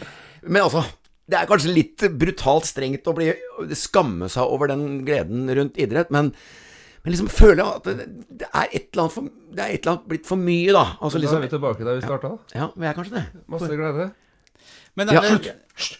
[0.42, 0.83] men altså
[1.33, 3.31] Det er kanskje litt brutalt strengt å bli
[3.79, 6.29] skamme seg over den gleden rundt idrett, men,
[7.03, 8.09] men liksom føler jeg at det,
[8.42, 10.83] det er et eller annet for, Det er et eller annet blitt for mye, da.
[11.01, 12.35] Altså Da er liksom vi tilbake der vi starta.
[12.55, 13.25] Ja, vi er kanskje det.
[13.49, 14.11] Masse glede.
[14.95, 15.55] Men Ja, det,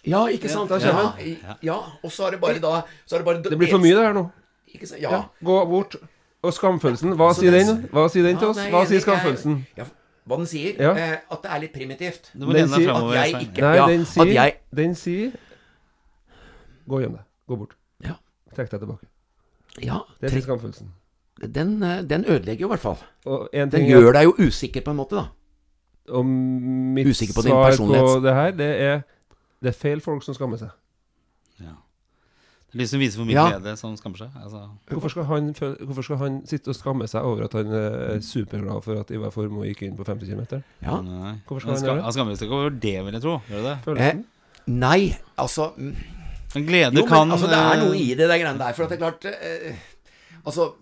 [0.05, 0.71] ja ikke sant?
[0.85, 3.73] Ja, ja, ja, og så er det bare da så er det, bare Det blir
[3.73, 4.27] for mye, det her nå.
[4.75, 5.01] Ikke sant?
[5.01, 5.23] Ja, Ja.
[5.43, 5.97] gå bort.
[6.43, 7.87] Og skamfølelsen, hva sier den?
[7.93, 8.57] Hva sier den til oss?
[8.59, 9.61] nei, Hva sier jeg- skamfølelsen?
[10.29, 10.77] Hva den sier?
[10.79, 10.93] Ja.
[10.95, 12.31] Eh, at det er litt primitivt.
[12.33, 14.59] du må Den lene deg sier at jeg ikke- Nei, Ja, den at sier jeg-
[14.75, 15.33] Den sier
[16.89, 17.25] Gå hjem deg.
[17.49, 17.75] Gå bort.
[18.03, 18.15] Ja.
[18.55, 19.07] Trekk deg tilbake.
[19.81, 20.89] Ja, Det er skamfølelsen.
[21.41, 22.99] den, eh, den ødelegger jo i hvert fall.
[23.27, 25.29] Og en Den gjør er deg jo usikker på en måte, da.
[26.13, 29.03] Og mitt Usikker på din svar på det her, det er
[29.63, 30.71] Det er feil folk som skammer seg.
[32.73, 33.45] Er de som viser for mye Ja.
[33.53, 34.31] glede, som skammer seg.
[34.41, 34.63] Altså.
[34.89, 38.81] Hvorfor skal, han, hvorfor skal han sitte og skamme seg over at han er superglad
[38.87, 40.63] for at Ivar Formoe gikk inn på 50 km?
[40.81, 40.97] Ja.
[41.05, 41.35] Nei.
[41.47, 43.37] Hvorfor skal Han han skal, han skammer seg ikke over det, vil jeg tro.
[43.51, 43.77] Gjør det det?
[43.85, 44.25] Følelsen?
[44.73, 45.95] Nei, altså mm,
[46.55, 48.73] Men glede Jo, kan men altså, det er eh, noe i det, det greiene der.
[48.77, 49.75] For at det er klart eh,
[50.47, 50.73] Altså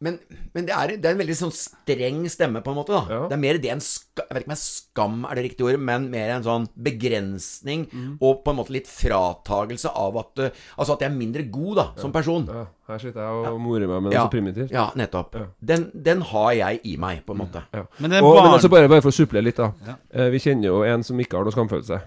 [0.00, 0.18] men,
[0.54, 2.94] men det, er, det er en veldig sånn streng stemme, på en måte.
[2.96, 3.18] da Ja.
[3.28, 5.80] Det er mer det en skam Jeg vet ikke om skam er det riktige ordet,
[5.80, 8.16] men mer en sånn begrensning Mm.
[8.20, 11.76] og på en måte litt fratagelse av at uh, Altså at jeg er mindre god
[11.76, 12.46] da som person.
[12.48, 14.70] Ja, her sitter jeg og morer meg med noe Ja, så primitivt.
[14.72, 15.34] ja nettopp.
[15.36, 15.46] Ja.
[15.60, 17.62] Den, den har jeg i meg, på en måte.
[17.74, 17.84] Ja.
[17.98, 19.72] Men det er og, men altså bare, bare for å suple litt, da.
[19.86, 19.96] Ja.
[20.14, 22.00] Eh, vi kjenner jo en som ikke har noe skamfølelse.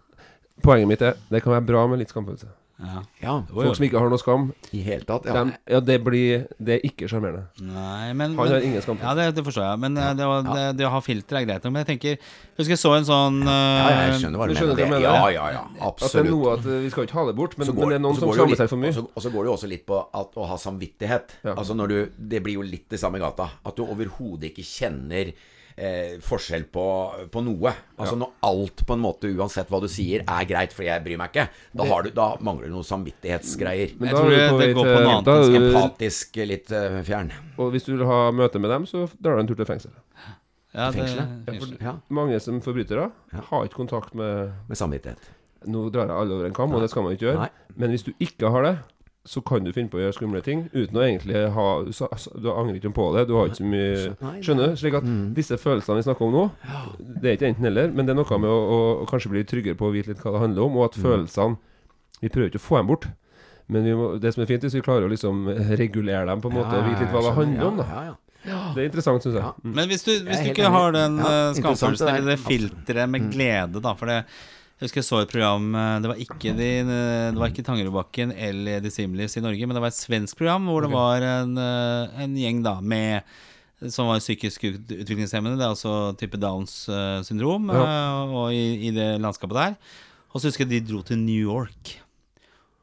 [0.64, 2.48] poenget mitt er det kan være bra med litt skamfølelse.
[2.78, 3.02] ja.
[3.24, 3.32] Ja.
[3.50, 5.26] Folk som ikke har noe skam, i hele tatt.
[5.26, 5.34] Ja.
[5.34, 7.48] dem, ja, det blir Det er ikke sjarmerende.
[7.58, 8.36] Han har men
[8.68, 9.00] ingen skam.
[9.02, 9.80] Ja, det, det forstår jeg.
[9.82, 11.74] Men eh, det, var, det, det å ha filter er greit nok.
[11.74, 14.54] Men jeg tenker Jeg husker jeg så en sånn eh, ja, jeg skjønner hva du
[14.54, 14.76] mener.
[14.78, 15.02] Det- mener?
[15.08, 15.64] Ja, ja, ja.
[15.90, 17.90] At det er noe at eh, Vi skal ikke ha det bort, men, går- men
[17.90, 18.94] det er noen som skammer seg for mye.
[18.94, 21.38] Og så, og så går det jo også litt på at, å ha samvittighet.
[21.50, 21.56] Ja.
[21.58, 21.98] Altså når du
[22.38, 23.50] Det blir jo litt det samme i gata.
[23.66, 25.34] At du overhodet ikke kjenner
[25.78, 26.84] eh, forskjell på,
[27.32, 27.72] på noe.
[27.98, 31.18] Altså når alt på en måte, uansett hva du sier, er greit, for jeg bryr
[31.22, 31.48] meg ikke,
[31.78, 33.94] da, har du, da mangler du noen samvittighetsgreier.
[34.00, 37.32] Men Jeg tror det- det går på noe annet da er Empatisk litt uh, fjern.
[37.58, 39.92] Og hvis du vil ha møte med dem, så drar du en tur til fengsel.
[40.74, 41.46] ja, det, Fengselet?
[41.46, 41.78] fengsel.
[41.82, 43.42] Ja, Mange som forbrytere Ja.
[43.50, 45.18] har ikke kontakt med med samvittighet.
[45.68, 47.40] Nå drar jeg alle over en kam, og det skal man ikke gjøre.
[47.40, 47.50] Nei.
[47.76, 48.78] Men hvis du ikke har det,
[49.28, 52.32] så kan du finne på å gjøre skumle ting uten å egentlig ha så- så-
[52.42, 53.28] Du angrer ikke på det.
[53.28, 54.76] Du har ikke så mye Skjønner du?
[54.80, 55.34] Slik at Mm.
[55.36, 56.52] disse følelsene vi snakker om nå,
[57.22, 59.44] det er ikke enten eller, men det er noe med å, å, å kanskje bli
[59.44, 61.04] tryggere på å vite litt hva det handler om, og at Mm.
[61.04, 61.58] følelsene
[62.22, 63.06] Vi prøver ikke å få dem bort.
[63.70, 65.46] Men vi må, det som er fint, er hvis vi klarer å liksom
[65.78, 67.78] regulere dem på en måte, og vite litt hva det handler om.
[67.78, 68.16] da.
[68.74, 69.44] Det er interessant, syns jeg.
[69.44, 69.52] Ja.
[69.64, 69.74] Mm.
[69.76, 72.40] Men hvis du, hvis du ikke har den Ja, eh, skamfølelsen eller det.
[72.40, 74.26] Filteret med glede, da For det
[74.78, 78.34] jeg husker jeg så et program eh, Det var ikke, de, det var ikke Tangerudbakken
[78.34, 82.24] eller Dissimilis i Norge, men det var et svensk program hvor det var en, eh,
[82.24, 83.38] en gjeng da med
[83.94, 85.58] som var psykisk utviklingshemmede.
[85.60, 88.26] Det er altså type Downs eh, syndrom ja.
[88.26, 89.76] og i, i det landskapet der.
[90.34, 91.94] Og så husker jeg de dro til New York.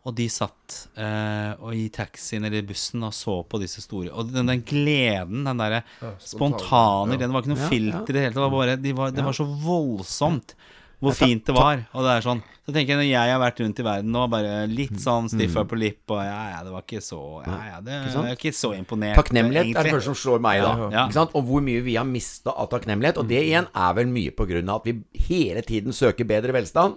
[0.04, 4.28] Og de satt eh, og i taxien eller bussen og så på disse store Og
[4.28, 5.80] den, den gleden, den derre
[6.20, 7.22] spontane ja.
[7.22, 8.36] det var ikke noe Ja, filter i det hele tatt.
[8.36, 10.52] Det var, bare, de var, det var så voldsomt
[11.00, 11.86] hvor fint det var.
[11.94, 14.20] Og det er sånn Så tenker jeg når jeg har vært rundt i verden nå,
[14.32, 17.80] bare litt sånn stiff på lipp og ja, ja, det var ikke så Ja, ja,
[17.84, 18.24] det Mm.
[18.24, 19.16] jeg er ikke så imponert.
[19.18, 20.70] Takknemlighet er det første som slår meg, da.
[20.90, 21.02] Ja.
[21.04, 21.30] Ikke sant?
[21.36, 23.18] Og hvor mye vi har mista av takknemlighet.
[23.20, 24.94] Og det igjen er vel mye på grunn av at vi
[25.28, 26.96] hele tiden søker bedre velstand.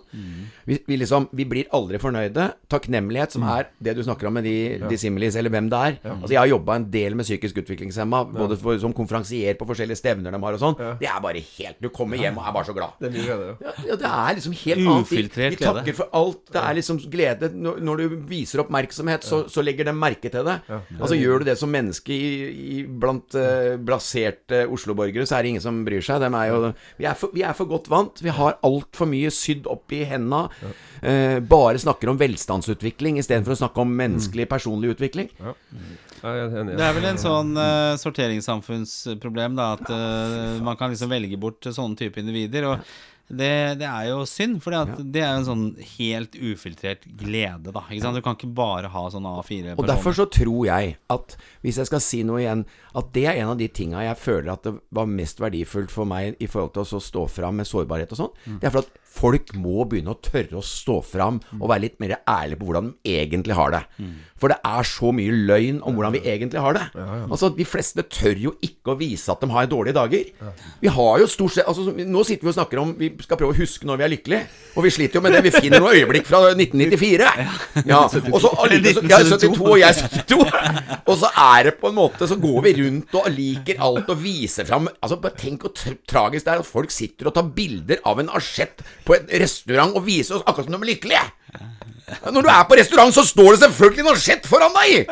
[0.65, 2.53] Vi, vi liksom Vi blir aldri fornøyde.
[2.71, 5.99] Takknemlighet, som er det du snakker om med de dissimilis, eller hvem det er.
[6.15, 9.99] Altså Jeg har jobba en del med psykisk utviklingshemma, både for, som konferansier på forskjellige
[9.99, 10.79] stevner de har og sånn.
[11.03, 12.95] Det er bare helt Du kommer hjem og er bare så glad.
[13.01, 13.96] Det er mye glede, ja.
[14.01, 15.11] Det er liksom helt annet.
[15.11, 15.59] Vi, vi glede.
[15.61, 16.41] takker for alt.
[16.53, 17.49] Det er liksom glede.
[17.53, 20.57] Når, når du viser oppmerksomhet, så, så legger de merke til det.
[20.99, 22.31] Altså Gjør du det som menneske i,
[22.77, 26.21] i, blant uh, blaserte Oslo-borgere, så er det ingen som bryr seg.
[26.23, 28.23] Dem er jo, vi, er for, vi er for godt vant.
[28.23, 30.47] Vi har altfor mye sydd opp i henda.
[31.01, 35.31] Uh, bare snakker om velstandsutvikling istedenfor å snakke om menneskelig, personlig utvikling.
[36.17, 41.67] Det er vel en sånn uh, sorteringssamfunnsproblem, da, at uh, man kan liksom velge bort
[41.69, 42.65] sånne type individer.
[42.71, 42.81] Og
[43.28, 45.63] det, det er jo synd, for det er jo en sånn
[45.97, 47.82] helt ufiltrert glede, da.
[47.91, 48.15] Ikke sant?
[48.15, 49.75] Du kan ikke bare ha sånn A4-personer.
[49.75, 52.63] Og derfor så tror jeg at hvis jeg skal si noe igjen,
[52.97, 56.07] at det er en av de tinga jeg føler at det var mest verdifullt for
[56.07, 58.34] meg i forhold til å så stå fram med sårbarhet og sånn.
[58.61, 61.99] Det er for at folk må begynne å tørre å stå fram og være litt
[62.03, 63.84] mer ærlige på hvordan de egentlig har det.
[64.38, 66.84] For det er så mye løgn om hvordan vi egentlig har det.
[67.26, 70.30] Altså, De fleste tør jo ikke å vise at de har dårlige dager.
[70.82, 73.55] Vi har jo stort sett altså, Nå sitter vi og snakker om Vi skal prøve
[73.55, 74.43] å huske når vi er lykkelige,
[74.78, 75.41] og vi sliter jo med det.
[75.47, 77.32] Vi finner noen øyeblikk fra 1994.
[77.89, 81.01] Ja, og så Jeg er 72, og jeg er 72.
[81.07, 84.22] Og så er det på en måte Så går vi rundt og liker alt og
[84.22, 85.74] viser fram Altså, tenk hvor
[86.09, 89.95] tragisk det er at folk sitter og tar bilder av en asjett på en restaurant
[89.97, 91.26] og vise oss akkurat som de er lykkelige.
[92.32, 95.10] Når du er på restaurant, så står det selvfølgelig noe skjedd foran deg!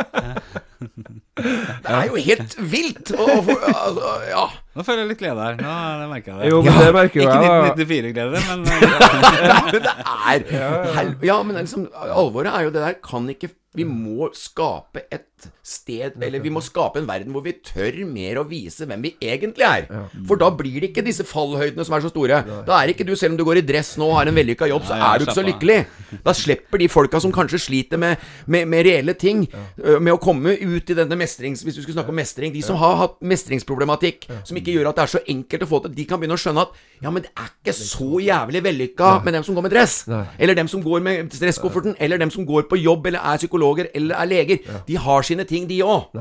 [1.35, 3.09] Det er jo helt vilt.
[3.19, 4.43] Og, og, altså, ja.
[4.75, 5.57] Nå føler jeg litt glede her.
[5.59, 6.51] Nå det merker jeg det.
[6.53, 7.41] Jo, men det merker jo Ikke
[7.73, 8.63] 1994-glede, men
[9.49, 13.49] ja, men det er hel- Ja, men liksom, alvoret er jo det der Kan ikke
[13.75, 15.27] Vi må skape et
[15.65, 19.11] sted Eller vi må skape en verden hvor vi tør mer å vise hvem vi
[19.21, 19.87] egentlig er.
[20.27, 22.41] For da blir det ikke disse fallhøydene som er så store.
[22.67, 24.69] Da er ikke du, selv om du går i dress nå og har en vellykka
[24.69, 25.77] jobb, så er du ikke så lykkelig.
[26.25, 29.45] Da slipper de folka som kanskje sliter med, med, med reelle ting,
[29.77, 31.63] med å komme ut i denne mestrings...
[31.65, 34.99] Hvis du skulle snakke om mestring De som har hatt mestringsproblematikk, som ikke gjør at
[34.99, 37.25] det er så enkelt å få til, de kan begynne å skjønne at ja, men
[37.25, 39.97] det er ikke så jævlig vellykka med dem som går med dress.
[40.09, 40.23] Nei.
[40.39, 43.89] Eller dem som går med stresskofferten, eller dem som går på jobb, eller er psykologer,
[43.97, 44.71] eller er leger.
[44.87, 46.11] De har sine ting, de òg.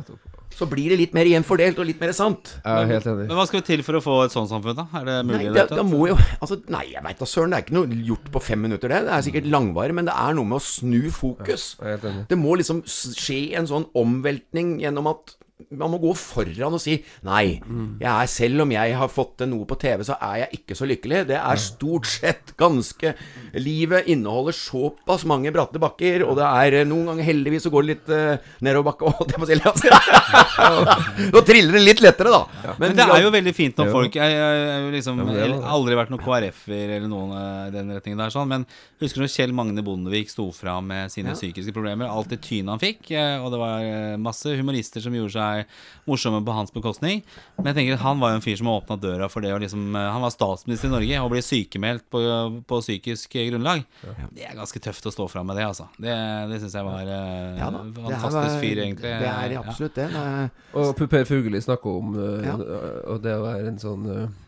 [0.55, 2.53] Så blir det litt mer jevnt og litt mer sant.
[2.63, 3.25] Jeg er helt enig.
[3.27, 4.85] Men hva skal vi til for å få et sånt samfunn, da?
[5.01, 5.49] Er det mulig?
[5.49, 7.51] Nei, det, det må jo Altså, nei, jeg veit da søren.
[7.51, 9.01] Det er ikke noe gjort på fem minutter, det.
[9.09, 11.73] Det er sikkert langvarig, men det er noe med å snu fokus.
[11.83, 12.15] Enig.
[12.31, 15.35] Det må liksom skje en sånn omveltning gjennom at
[15.71, 17.61] man må gå foran og si Nei,
[18.03, 20.87] jeg er, selv om jeg har fått noe på TV, så er jeg ikke så
[20.89, 21.21] lykkelig.
[21.29, 23.13] Det er stort sett ganske
[23.63, 27.85] Livet inneholder såpass mange bratte bakker, og det er eh, noen ganger heldigvis så går
[27.85, 31.31] det litt uh, nedoverbakke, òg, det må jeg si.
[31.31, 32.75] Nå triller det litt lettere, da.
[32.83, 36.23] Men det er jo veldig fint når folk Jeg har liksom men aldri vært noen
[36.25, 38.51] KrF-er eller noen eh, i den retningen der, sånn.
[38.51, 38.67] Men
[39.03, 42.11] husker du når Kjell Magne Bondevik sto fram med sine psykiske problemer?
[42.11, 43.15] Alt det tynet han fikk.
[43.15, 45.44] Og det var masse humorister som gjorde seg
[46.09, 47.23] morsomme på hans bekostning.
[47.59, 49.61] Men jeg tenker at han var jo en fyr som åpna døra for det å
[49.63, 52.23] liksom eh, Han var statsminister i Norge og ble sykemeldt på,
[52.69, 53.85] på psykisk grunnlag.
[54.35, 55.89] Det er ganske tøft å stå fram med det, altså.
[55.99, 56.15] Det,
[56.53, 59.13] det syns jeg var eh, Ja fantastisk det er- fantastisk fyr, egentlig.
[59.25, 59.63] Det er Ja.
[59.65, 60.09] absolutt det.
[60.13, 62.57] det er, Og Per Fugelli snakker om eh, Ja.
[63.13, 64.41] Og det å være en sånn eh,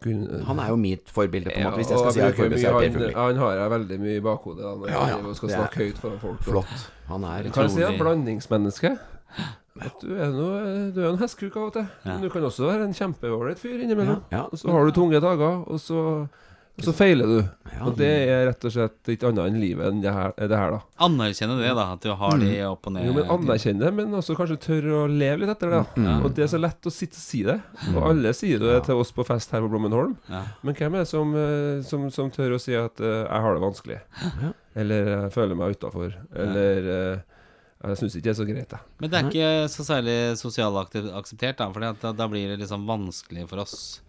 [0.00, 2.34] kunne han er jo mitt forbilde, på en Ja, måte, hvis jeg skal si jeg
[2.38, 2.56] forbilde.
[2.56, 5.16] er mye- han, han har jeg veldig mye i bakhodet da, når Ja, ja.
[5.26, 6.40] jeg skal er snakke høyt foran folk.
[6.46, 6.86] Flott.
[7.08, 7.98] Han er Kan du si han?
[7.98, 8.98] blandingsmenneske?
[10.02, 11.86] Du er noe, du er en hestkuk av og til.
[12.02, 12.16] Ja.
[12.16, 14.24] Men du kan også være en kjempeålreit fyr innimellom.
[14.34, 14.48] Ja.
[14.50, 17.38] Og så har du tunge dager, og så, og så feiler du.
[17.70, 17.84] Ja.
[17.86, 20.58] Og det er rett og slett ikke annet enn livet enn det her, er det
[20.58, 20.80] her da.
[21.06, 21.86] Anerkjenne det, da.
[21.94, 23.06] At du har de opp og ned.
[23.06, 25.80] Jo, men anerkjenne, men også kanskje tørre å leve litt etter det.
[25.84, 26.06] da.
[26.08, 26.18] Ja.
[26.26, 27.58] Og det er så lett å sitte og si det.
[27.94, 30.18] Og alle sier det til oss på fest her på Blommenholm.
[30.26, 30.42] Ja.
[30.66, 33.54] Men hvem er det som, eh, som, som tør å si at uh, 'jeg har
[33.54, 34.04] det vanskelig'?
[34.74, 36.18] Eller 'jeg føler meg utafor'?
[36.34, 37.26] Eller eh,
[37.84, 38.80] 'jeg syns ikke det er så greit', jeg.
[39.00, 41.70] Men det er ikke så særlig sosialt akseptert, da.
[41.72, 44.00] For da, da blir det liksom vanskelig for oss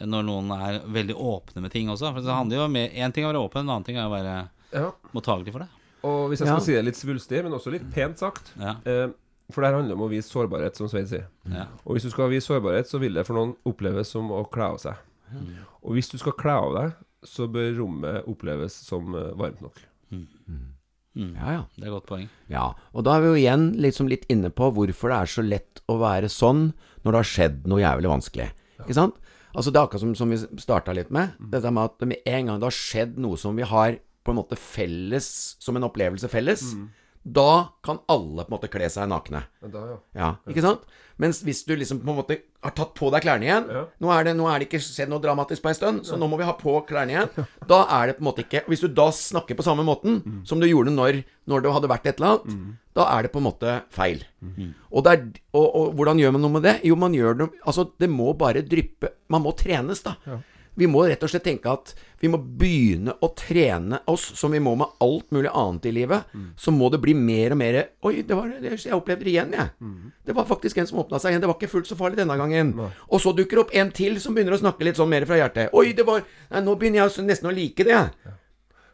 [0.00, 2.12] når noen er veldig åpne med ting også.
[2.14, 4.06] For det handler jo om Én ting er å være åpen, en annen ting er
[4.06, 4.92] å være Ja.
[5.12, 5.68] mottagelig for det.
[6.04, 6.54] Og hvis jeg Ja.
[6.56, 8.76] skal si det litt svulstig, men også litt pent sagt Ja.
[8.86, 9.08] eh,
[9.52, 11.26] For det her handler om å vise sårbarhet, som Svein sier.
[11.50, 11.66] Ja.
[11.84, 14.62] Og hvis du skal vise sårbarhet, så vil det for noen oppleves som å kle
[14.62, 14.94] av seg.
[15.82, 16.94] Og hvis du skal kle av deg,
[17.24, 19.74] så bør rommet oppleves som eh, varmt nok.
[20.12, 20.26] Mm.
[21.18, 21.62] Ja, ja.
[21.74, 22.28] Det er et godt poeng.
[22.52, 25.42] Ja, og da er vi jo igjen liksom litt inne på hvorfor det er så
[25.42, 26.68] lett å være sånn
[27.02, 28.48] når det har skjedd noe jævlig vanskelig.
[28.84, 29.18] Ikke sant?
[29.50, 31.32] Altså Det er akkurat som, som vi starta litt med.
[31.50, 34.38] Dette med at med en gang det har skjedd noe som vi har på en
[34.38, 36.62] måte felles, som en opplevelse felles,
[37.24, 39.42] da kan alle på en måte kle seg nakne.
[39.60, 39.96] Da, ja.
[40.16, 40.86] Ja, ikke sant?
[41.20, 43.82] Mens hvis du liksom på en måte har tatt på deg klærne igjen Ja.
[44.00, 46.24] nå, er det, nå er det ikke skjedd noe dramatisk på en stund, så nå
[46.32, 47.46] må vi ha på klærne igjen.
[47.68, 50.60] Da er det på en måte ikke Hvis du da snakker på samme måten som
[50.60, 53.48] du gjorde når, når det hadde vært et eller annet, da er det på en
[53.50, 54.24] måte feil.
[54.90, 56.78] Og, det er, og, og hvordan gjør man noe med det?
[56.88, 60.16] Jo, man gjør det Altså, det må bare dryppe Man må trenes, da.
[60.80, 64.60] Vi må rett og slett tenke at vi må begynne å trene oss som vi
[64.60, 66.32] må med alt mulig annet i livet.
[66.56, 67.78] Så må det bli mer og mer
[68.08, 69.70] Oi, det var, jeg opplevde det igjen, jeg.
[70.24, 71.44] Det var faktisk en som åpna seg igjen.
[71.44, 72.74] Det var ikke fullt så farlig denne gangen.
[73.08, 75.72] Og så dukker opp en til som begynner å snakke litt sånn mer fra hjertet.
[75.76, 78.00] Oi, det var Nei, nå begynner jeg nesten å like det.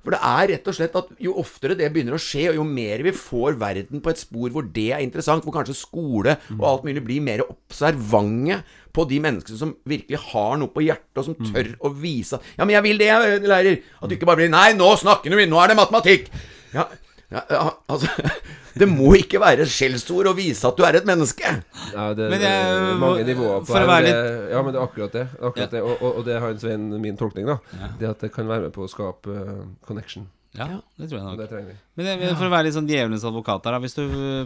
[0.06, 2.66] For det er rett og slett at jo oftere det begynner å skje, og jo
[2.68, 6.66] mer vi får verden på et spor hvor det er interessant, hvor kanskje skole og
[6.70, 8.60] alt mulig blir mer observante
[8.94, 12.52] på de menneskene som virkelig har noe på hjertet, og som tør å vise at
[12.54, 13.82] Ja, men jeg vil det, jeg, lærer.
[13.98, 16.30] At du ikke bare blir Nei, nå snakker du, nå er det matematikk.
[16.72, 16.86] Ja,
[17.32, 18.08] ja, ja altså
[18.80, 21.48] Det må ikke være skjellsord å vise at du er et menneske.
[21.94, 24.12] Ja, det, Men det jeg- er mange nivåer på for å her, litt...
[24.18, 25.22] det, Ja, men det er akkurat det.
[25.40, 25.80] Akkurat det.
[25.80, 27.56] Og, og, og det har en Svein min tolkning, da.
[27.96, 30.28] Det at det kan være med på å skape uh, connection.
[30.58, 31.36] Ja, det tror jeg nok.
[31.38, 31.74] det trenger vi.
[31.96, 33.80] Men det, for å være litt sånn djevelens advokat her, da.
[33.84, 34.02] Hvis du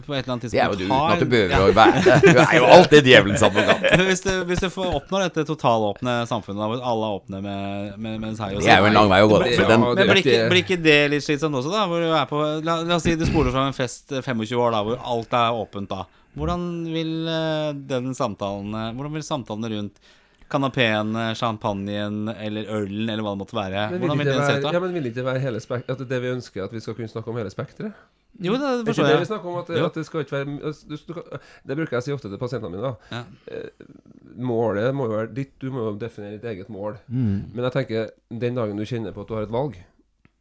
[0.07, 1.61] på et eller annet Det er jo tidspunkt du uten at du behøver ja.
[1.63, 2.19] å være det.
[2.35, 3.87] Du er jo alltid djevelens advokat.
[4.11, 7.99] hvis, du, hvis du får oppnå dette totalåpne samfunnet, da, hvor alle er åpne med,
[7.99, 9.43] med, med seg og Det er jo en lang vei å gå.
[9.47, 11.87] Det- Men blir ikke, det- blir ikke det litt slitsomt også, da?
[11.91, 14.57] Hvor du er på, la, la oss si du spoler fra en fest eh, 25
[14.59, 16.05] år, da, hvor alt er åpent da.
[16.39, 20.11] Hvordan vil eh, den samtalen eh, Hvordan vil samtalene rundt
[20.51, 24.38] kanapeen, eh, champagnen eller ølen, eller hva det måtte være Men vil Hvordan vil ikke
[24.38, 24.72] den se ut være, da?
[24.76, 27.09] ja, men vil ikke være hele spek at det vi ønsker, at vi skal kunne
[27.12, 27.92] snakke om hele spekteret?
[28.40, 29.12] Jo, det forstår jeg.
[29.16, 29.57] det vi snakker om?
[29.59, 31.14] At, at det skal ikke være altså, du, du,
[31.66, 32.82] Det bruker jeg å si ofte til pasientene mine.
[32.82, 33.22] da Ja.
[33.51, 33.70] Eh,
[34.40, 36.94] Målet må jo være ditt, du må jo definere ditt eget mål.
[37.11, 39.80] Men jeg tenker, den dagen du kjenner på at du har et valg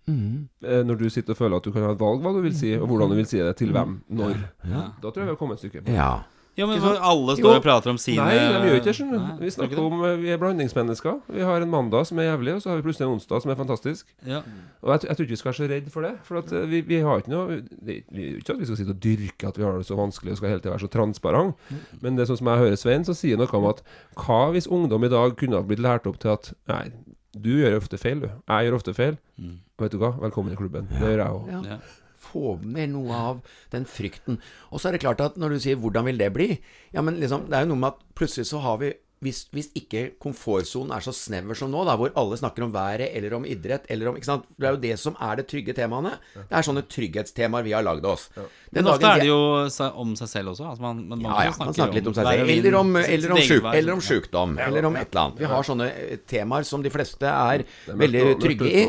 [0.10, 0.48] Mm.
[0.90, 2.72] Når du sitter og føler at du kan ha et valg, hva du vil si,
[2.78, 5.60] og hvordan du vil si det, til hvem, når Da tror jeg vi har kommet
[5.60, 5.84] et stykke.
[5.86, 6.08] på ja.
[6.60, 7.00] Jo, men sant?
[7.10, 7.38] alle Jo.
[7.40, 9.36] står og prater om sine Nei, de gjør ikke det.
[9.40, 11.20] Vi snakker om eh, Vi er blandingsmennesker.
[11.32, 13.54] Vi har en mandag som er jævlig, og så har vi plutselig en onsdag som
[13.54, 14.12] er fantastisk.
[14.28, 14.42] ja.
[14.84, 16.12] Og jeg, jeg tror ikke vi skal være så redd for det.
[16.28, 18.96] For at eh, vi, vi har ikke noe det, vi, Ikke at vi skal sitte
[18.96, 21.56] og dyrke at vi har det så vanskelig og skal hele tiden være så transparent.
[22.04, 23.82] Men det er sånn som jeg hører Svein, så sier noe om at
[24.20, 26.86] hva hvis ungdom i dag kunne ha blitt lært opp til at Nei,
[27.40, 28.30] du gjør ofte feil, du.
[28.50, 29.18] Jeg gjør ofte feil.
[29.40, 29.58] Mm.
[29.80, 30.14] Vet du hva?
[30.20, 30.88] Velkommen i klubben.
[30.92, 31.68] Det gjør jeg òg.
[31.70, 31.78] Ja.
[32.30, 34.40] Få med noe av den frykten.
[34.70, 36.60] Og så er det klart at når du sier 'hvordan vil det bli',
[36.94, 38.94] ja, men liksom, det er jo noe med at plutselig så har vi
[39.24, 43.10] hvis, hvis ikke komfortsonen er så snever som nå, da, hvor alle snakker om været
[43.18, 44.46] eller om idrett eller om ikke sant?
[44.56, 46.14] Det er jo det som er det trygge temaene.
[46.38, 48.30] Det er sånne trygghetstemaer vi har lagd oss.
[48.38, 49.40] Den Men ofte er det jo
[50.04, 50.70] om seg selv også.
[50.72, 52.54] Altså man, man, ja, ja, man snakker litt om seg selv.
[52.56, 54.56] Eller om, eller, om sjuk, eller om sjukdom.
[54.70, 55.44] Eller om et eller annet.
[55.44, 58.86] Vi har sånne eh, temaer som de fleste er mørkt veldig trygge i.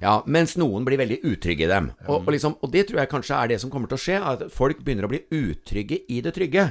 [0.00, 0.10] ja.
[0.10, 1.90] Ja, mens noen blir veldig utrygge i dem.
[2.08, 4.20] Og, og, liksom, og det tror jeg kanskje er det som kommer til å skje.
[4.34, 6.68] At folk begynner å bli utrygge i det trygge.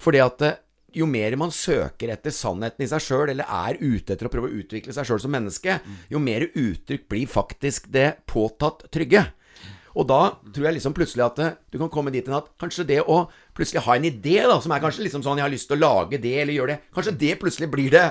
[0.00, 0.58] Fordi at eh,
[0.96, 4.50] jo mer man søker etter sannheten i seg sjøl, eller er ute etter å prøve
[4.50, 5.80] å utvikle seg sjøl som menneske,
[6.10, 9.26] jo mer uttrykk blir faktisk det påtatt trygge.
[9.98, 10.20] Og da
[10.54, 13.24] tror jeg liksom plutselig at eh, du kan komme dit hen at kanskje det å
[13.56, 15.82] plutselig ha en idé, da, som er kanskje liksom sånn Jeg har lyst til å
[15.82, 18.04] lage det, eller gjøre det Kanskje det plutselig blir det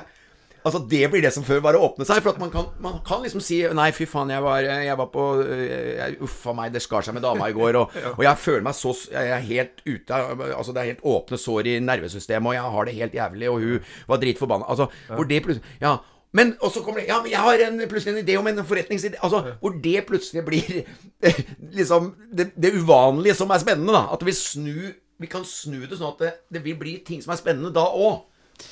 [0.66, 2.22] Altså Det blir det som før var å åpne seg.
[2.24, 5.10] For at man kan, man kan liksom si Nei, fy faen, jeg var, jeg var
[5.14, 7.80] på jeg, Uffa meg, det skar seg med dama i går.
[7.80, 11.40] Og, og jeg føler meg så Jeg er helt ute Altså Det er helt åpne
[11.40, 14.70] sår i nervesystemet, og jeg har det helt jævlig, og hun var dritforbanna.
[14.70, 15.98] Altså, hvor det plutselig Ja.
[16.34, 18.66] Men og så kommer det Ja, men jeg har en, plutselig en idé om en
[18.66, 20.84] forretningsidé Altså, hvor det plutselig blir
[21.80, 24.08] liksom det, det uvanlige som er spennende, da.
[24.14, 27.34] At vi snu Vi kan snu det sånn at det, det vil bli ting som
[27.34, 28.29] er spennende da òg.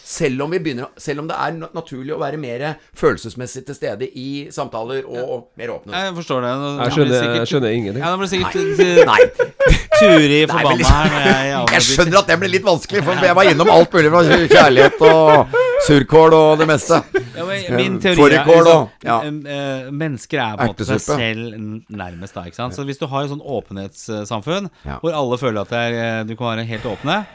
[0.07, 2.63] Selv om, vi begynner, selv om det er naturlig å være mer
[2.95, 5.93] følelsesmessig til stede i samtaler og, og mer åpne.
[6.05, 6.53] Jeg forstår det.
[6.61, 8.03] Nå- Jeg skjønner, sikkert- jeg skjønner ingenting.
[8.03, 9.21] Ja, det blir sikkert Nei.
[9.99, 13.43] Turi forbanna liksom- her jeg Jeg skjønner at det ble litt vanskelig, for jeg var
[13.51, 14.23] innom alt mulig fra
[14.55, 15.55] kjærlighet og
[15.88, 17.01] surkål og det meste.
[17.38, 17.45] Ja,
[17.77, 19.17] min teori er liksom, og- ja.
[19.21, 21.57] eh, Mennesker er på en måte seg selv
[21.89, 22.73] nærmest da, ikke sant.
[22.77, 24.99] Så hvis du har et sånn åpenhetssamfunn Ja.
[25.01, 27.25] hvor alle føler at er, eh, du kan være helt åpne,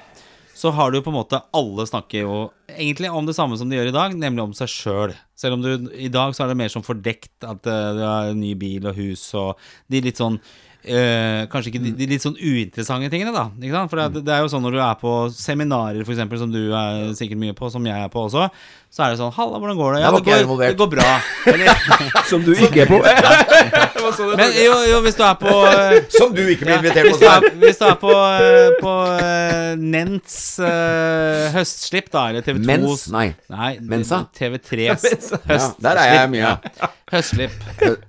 [0.62, 2.34] så har du på en måte Alle snakker jo
[2.70, 5.14] egentlig om det samme som de gjør i dag, nemlig om seg sjøl.
[5.34, 8.30] Selv om du i dag så er det mer sånn fordekt at eh, du har
[8.30, 9.58] en ny bil og hus og
[9.90, 10.38] de litt sånn
[10.84, 13.48] eh, kanskje ikke de, de litt sånn uinteressante tingene, da.
[13.60, 13.92] Ikke sant?
[13.92, 17.12] For det, det er jo sånn når du er på seminarer, f.eks., som du er
[17.18, 18.48] sikkert mye på, som jeg er på også,
[18.92, 21.12] så er det sånn 'Halla, hvordan går det?' Ja, det går, det går bra.
[21.48, 21.68] Eller,
[22.30, 22.98] Som du ikke er på.
[24.36, 27.24] Men jo, jo, hvis du er på eh, Som du ikke blir invitert hvis, på.
[27.24, 32.68] du er, hvis du er på, eh, på uh, Nents uh, høstslipp, da, eller TV2
[32.68, 33.06] Mens?
[33.14, 33.28] Nei.
[33.52, 34.24] Nei, Mensa?
[34.36, 35.48] TV3s høstslipp.
[35.48, 36.52] Ja, der er jeg mye.
[36.52, 36.92] Ja.
[37.12, 37.56] Høstslipp.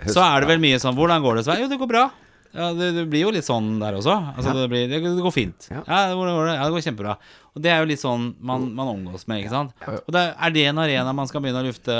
[0.09, 2.09] Så er det vel mye sånn 'Hvordan går det, Svein?' Jo, det går bra.
[2.53, 4.13] Ja, det, det blir jo litt sånn der også.
[4.35, 5.67] Altså, det, blir, det, det går fint.
[5.71, 5.81] Ja.
[5.87, 6.01] Ja.
[6.13, 6.53] det?
[6.53, 7.15] Ja, det går kjempebra.
[7.53, 9.73] Og det er jo litt sånn man, man omgås med, ikke sant.
[9.89, 11.97] Og det, er det en arena man skal begynne å lufte,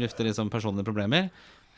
[0.00, 1.28] lufte liksom personlige problemer?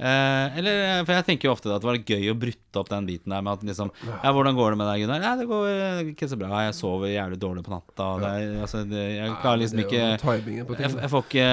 [0.02, 3.06] Eh, eller, for jeg tenker jo ofte at det var gøy å brutte opp den
[3.06, 5.22] biten der med at liksom Ja, hvordan går det med deg, Gunnar?
[5.22, 6.50] Nei, det går eh, ikke så bra.
[6.66, 8.08] Jeg sover jævlig dårlig på natta.
[8.22, 11.48] Det er, altså, det, jeg klarer liksom ikke jeg, jeg får ikke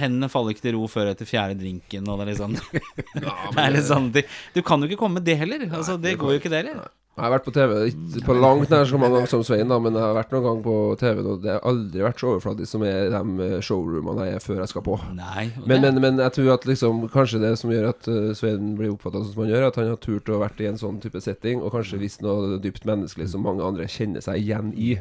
[0.00, 2.58] Hendene faller ikke til ro før etter fjerde drinken, og det er litt sånn
[3.54, 5.68] Det er litt sånn Du kan jo ikke komme med det heller.
[5.68, 6.88] Altså, det går jo ikke, det heller.
[7.14, 9.76] Jeg har vært på TV, ikke på langt nær så mange ganger som Svein, da,
[9.78, 12.74] men jeg har vært noen gang på TV, og det har aldri vært så overfladisk
[12.74, 14.96] som er de eh, showroomene jeg er før jeg skal på.
[15.14, 15.44] Nei.
[15.62, 18.90] Men, men, men jeg tror at liksom kanskje det som gjør at uh, Svein blir
[18.96, 21.22] oppfatta sånn som han gjør, at han har turt å vært i en sånn type
[21.22, 24.96] setting, og kanskje visst noe dypt menneskelig som mange andre kjenner seg igjen i.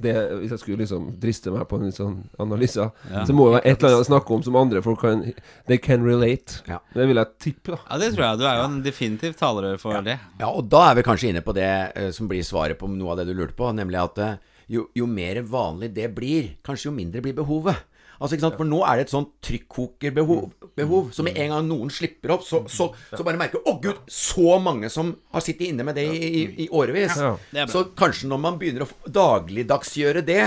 [0.00, 3.24] Det, hvis jeg skulle liksom driste meg på en sånn analyse, Ja.
[3.26, 5.24] så må det være et eller annet å snakke om som andre folk kan
[5.66, 6.60] They can relate.
[6.68, 6.78] Ja.
[6.94, 7.78] Det vil jeg tippe, da.
[7.90, 8.38] Ja, det tror jeg.
[8.38, 10.18] Du er jo en definitivt talerør for det.
[10.38, 13.10] Ja, og da er vi kanskje inne på det uh, som blir svaret på noe
[13.12, 14.36] av det du lurte på, nemlig at uh,
[14.68, 17.76] jo, jo mer vanlig det blir, kanskje jo mindre blir behovet.
[18.18, 18.58] Altså, ikke sant?
[18.58, 20.48] For nå er det et sånt trykkokerbehov.
[20.78, 24.04] Behov, så med en gang noen slipper opp, så, så, så bare merker Å, gud,
[24.10, 27.16] så mange som har sittet inne med det i, i, i årevis.
[27.72, 30.44] Så kanskje når man begynner å dagligdagsgjøre det,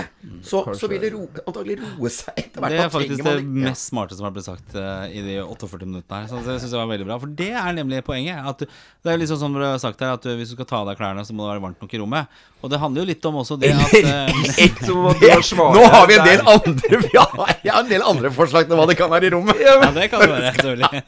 [0.48, 2.76] så, så vil det ro, antagelig roe seg etter hvert.
[2.76, 3.36] Det er faktisk det
[3.68, 6.30] mest smarte som har blitt sagt eh, i de 48 minuttene her.
[6.32, 7.20] Så det syns jeg var veldig bra.
[7.24, 8.40] For det er nemlig poenget.
[8.52, 10.70] At du, det er liksom som du har sagt her, at du, hvis du skal
[10.70, 12.40] ta av deg klærne, så må det være varmt nok i rommet.
[12.62, 14.32] Og det handler jo litt om også det at eh,
[14.86, 17.26] har Nå har vi en del andre vi ja,
[17.64, 19.60] Jeg har en del andre forslag til hva det kan være i rommet.
[19.62, 21.04] Ja, det kan det være, selvfølgelig.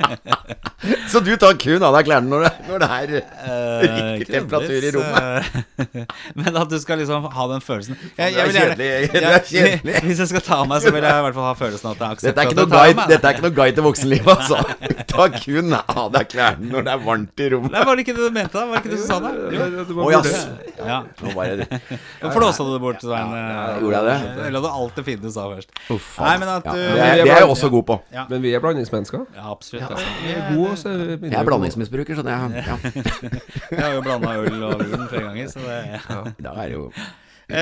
[1.14, 3.12] Så du tar kun av deg klærne når det, når det er
[3.44, 3.84] Eh,
[4.20, 5.48] riktig temperatur i rommet?
[5.80, 6.06] eh,
[6.40, 10.04] Men at du skal liksom ha den følelsen jeg, jeg vil gjerne- du er jeg-
[10.08, 11.94] Hvis jeg skal ta av meg, så vil jeg i hvert fall ha følelsen av
[11.94, 13.08] at jeg er er, noe at jeg tar av guide, meg.
[13.14, 14.58] dette er ikke noe guide til voksenlivet, altså.
[15.14, 17.72] Ta kun av deg klærne når det er varmt i rommet.
[17.78, 18.66] Nei, Var det ikke det du mente, da?
[18.66, 19.34] Var det ikke du som sa det?
[19.94, 20.22] Å ja,
[20.84, 21.00] Ja.
[21.24, 23.32] nå flåsa du det bort, Svein.
[23.80, 24.18] Gjorde jeg det?
[24.44, 25.70] Jeg la alt det fine du sa først.
[25.94, 27.98] Uff, Nei, men at ja, du det, er, det er jeg også god på.
[28.14, 29.26] Ja, Men vi er blandingsmennesker.
[29.36, 29.90] ja absolutt.
[29.90, 29.98] Ja.
[30.28, 32.78] Vi er gode, så er vi Jeg er blandingsmisbruker, så det ja.
[33.72, 36.88] Jeg har jo blanda øl og vin flere ganger, så det Da er det jo
[37.54, 37.58] Eh,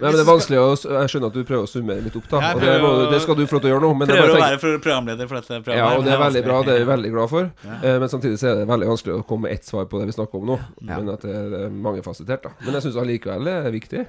[0.00, 2.24] Nei, men det er vanskelig å Jeg skjønner at du prøver å summere litt opp,
[2.28, 2.40] da.
[2.56, 3.90] Og det, må, å- det skal du få lov til å gjøre nå.
[4.00, 5.78] Men jeg Prøver å være programleder for dette programmet.
[5.78, 6.56] Ja, og det er veldig bra.
[6.66, 7.46] Det er vi veldig glad for.
[7.64, 7.76] Ja.
[7.78, 10.10] Eh, Men samtidig så er det veldig vanskelig å komme med ett svar på det
[10.10, 10.58] vi snakker om nå.
[10.82, 10.98] Ja.
[10.98, 12.52] Men at det er mangefasettert, da.
[12.66, 14.04] Men jeg syns allikevel det er viktig.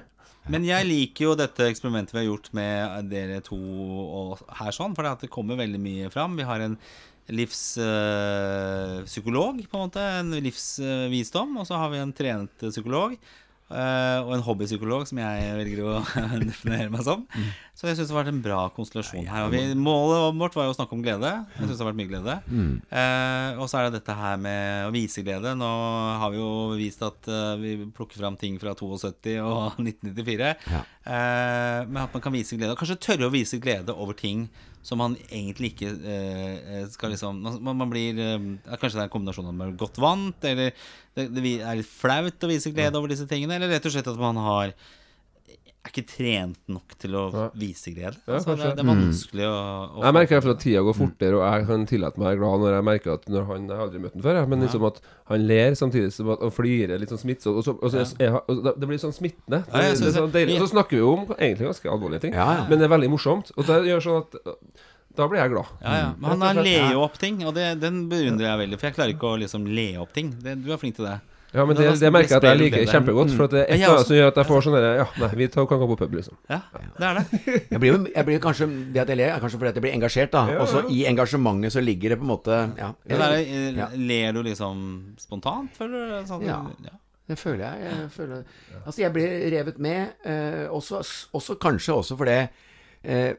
[0.52, 4.94] Men jeg liker jo dette eksperimentet vi har gjort med dere to og her sånn,
[4.94, 6.36] for det kommer veldig mye fram.
[6.38, 6.78] Vi har en
[7.34, 13.18] livspsykolog, på en måte, en livsvisdom, og så har vi en trent psykolog.
[13.70, 15.94] Eh, og en hobbypsykolog, som jeg velger å
[16.50, 17.24] definere meg som.
[17.76, 19.46] Så jeg syns det har vært en bra konstellasjon her.
[19.46, 21.32] Og vi, målet vårt var jo å snakke om glede.
[21.56, 22.36] Jeg syns det har vært mye glede.
[22.92, 25.56] uh, og så er det dette her med å vise glede.
[25.58, 25.72] Nå
[26.22, 30.54] har vi jo vist at uh, vi plukker fram ting fra 72 og 1994.
[30.72, 30.84] Ja.
[31.86, 32.72] Men at man kan vise glede.
[32.74, 34.48] Og kanskje tørre å vise glede over ting
[34.86, 38.44] som man egentlig ikke eh, skal liksom Man, man blir eh,
[38.78, 40.70] Kanskje det er en kombinasjon av man er godt vant, eller
[41.16, 44.10] det, det er litt flaut å vise glede over disse tingene, eller rett og slett
[44.12, 44.74] at man har
[45.86, 47.22] er ikke trent nok til å
[47.56, 48.18] vise glede.
[48.26, 49.56] Ja, altså, det, det er vanskelig å,
[49.96, 52.64] å Jeg merker at tida går fortere, og jeg kan tillate meg å være glad
[52.66, 54.86] når jeg merker at når han Jeg har aldri møtt han før, jeg, men liksom
[54.90, 55.00] at
[55.32, 57.56] han ler samtidig som at, og flirer litt sånn smittsomt.
[57.60, 59.62] Og, så, og, så, jeg, har- og det- blir sånn smittende.
[59.72, 60.58] Ja, det, synes er sånn deilig.
[60.60, 62.66] Og så snakker vi jo om egentlig ganske alvorlige ting, Ja, ja.
[62.68, 63.50] men det er veldig morsomt.
[63.56, 64.36] Og det gjør sånn at
[65.16, 65.70] Da blir jeg glad.
[65.80, 66.08] Ja, ja.
[66.20, 68.78] Men han, han ler jo opp ting, og det, den beundrer jeg veldig.
[68.82, 70.34] For jeg klarer ikke å liksom le opp ting.
[70.44, 71.14] Det, du er flink til det.
[71.54, 73.30] Ja, men det, det merker jeg at jeg liker kjempegodt.
[73.36, 75.28] For at det er et eller annet som gjør at jeg får sånn Ja, nei,
[75.38, 76.36] vi tar, kan gå på pub, liksom.
[76.50, 76.58] Ja,
[76.98, 77.24] det er det.
[77.76, 79.94] Jeg blir, jeg blir kanskje Det at jeg ler, er kanskje fordi at jeg blir
[79.96, 80.42] engasjert, da.
[80.52, 82.90] Ja, Og så i engasjementet så ligger det på en måte Ja.
[83.06, 83.40] Er det,
[83.78, 83.96] eh.
[84.10, 84.84] Ler du liksom
[85.22, 86.28] spontant, føler du?
[86.28, 86.60] Sånn, Ja.
[87.26, 87.88] Det føler jeg.
[87.90, 88.42] jeg føler.
[88.84, 91.00] Altså, jeg blir revet med, eh, også,
[91.34, 92.36] også kanskje også fordi
[93.02, 93.32] eh,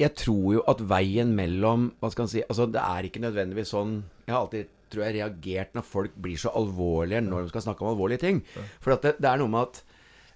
[0.00, 3.68] jeg tror jo at veien mellom Hva skal en si Altså, det er ikke nødvendigvis
[3.74, 7.64] sånn Jeg har alltid, tror jeg, reagert når folk blir så alvorlige når de skal
[7.68, 8.42] snakke om alvorlige ting.
[8.82, 9.82] For at det, det er noe med at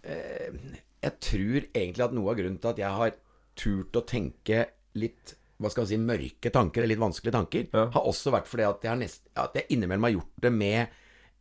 [0.02, 0.58] eh,
[1.04, 3.16] Jeg tror egentlig at noe av grunnen til at jeg har
[3.60, 4.64] turt å tenke
[4.98, 7.84] litt hva skal man si, mørke tanker, eller litt vanskelige tanker, Ja.
[7.94, 10.96] har også vært fordi at jeg, nest, at jeg innimellom har gjort det med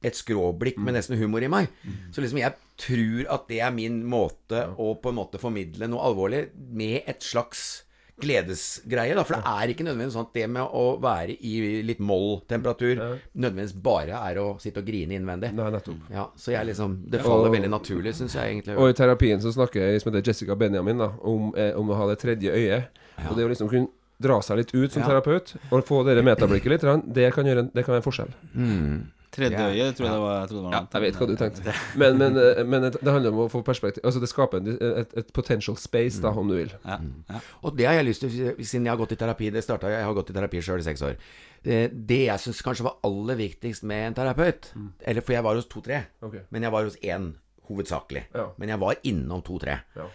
[0.06, 1.68] et skråblikk med nesten humor i meg.
[2.14, 6.04] Så liksom jeg tror at det er min måte å på en måte formidle noe
[6.12, 6.44] alvorlig
[6.76, 7.84] med et slags
[8.22, 9.16] gledesgreie.
[9.16, 9.24] Da.
[9.24, 13.02] For det er ikke nødvendigvis sånn at det med å være i litt moll-temperatur
[13.36, 15.54] nødvendigvis bare er å sitte og grine innvendig.
[15.58, 16.06] Nei, nettopp.
[16.14, 18.78] Ja, så jeg liksom Det faller Og- veldig naturlig, syns jeg egentlig.
[18.78, 21.96] Og i terapien så snakker jeg som heter Jessica Benjamin da om, eh, om å
[21.96, 22.88] ha det tredje øyet.
[23.30, 23.88] Og det å liksom kunne
[24.22, 25.08] dra seg litt ut som Ja.
[25.10, 29.13] terapeut og få det metablikket litt, det kan gjøre en, det kan være en forskjell.
[29.34, 30.34] Tredje øyet, øye, tror jeg det var.
[30.40, 31.74] Jeg det var Ja, jeg vet hva du tenkte.
[31.98, 35.16] Men, men, eh, men det handler om å få perspektiv Altså det skaper en, et,
[35.18, 36.76] et potential space, da, om du vil.
[36.86, 37.00] Ja,
[37.32, 37.42] ja.
[37.66, 40.06] Og det har jeg lyst til, siden jeg har gått i terapi Det startet, Jeg
[40.06, 41.18] har gått i terapi sjøl i seks år.
[41.64, 41.80] Det,
[42.10, 44.70] det jeg syns kanskje var aller viktigst med en terapeut
[45.02, 46.46] Eller for jeg var hos to-tre, okay.
[46.52, 47.32] men jeg var hos én
[47.70, 48.28] hovedsakelig.
[48.36, 48.50] Ja.
[48.60, 49.80] Men jeg var innom to-tre.
[49.96, 50.10] Ja.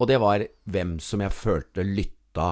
[0.00, 2.50] Og det var hvem som jeg følte lytta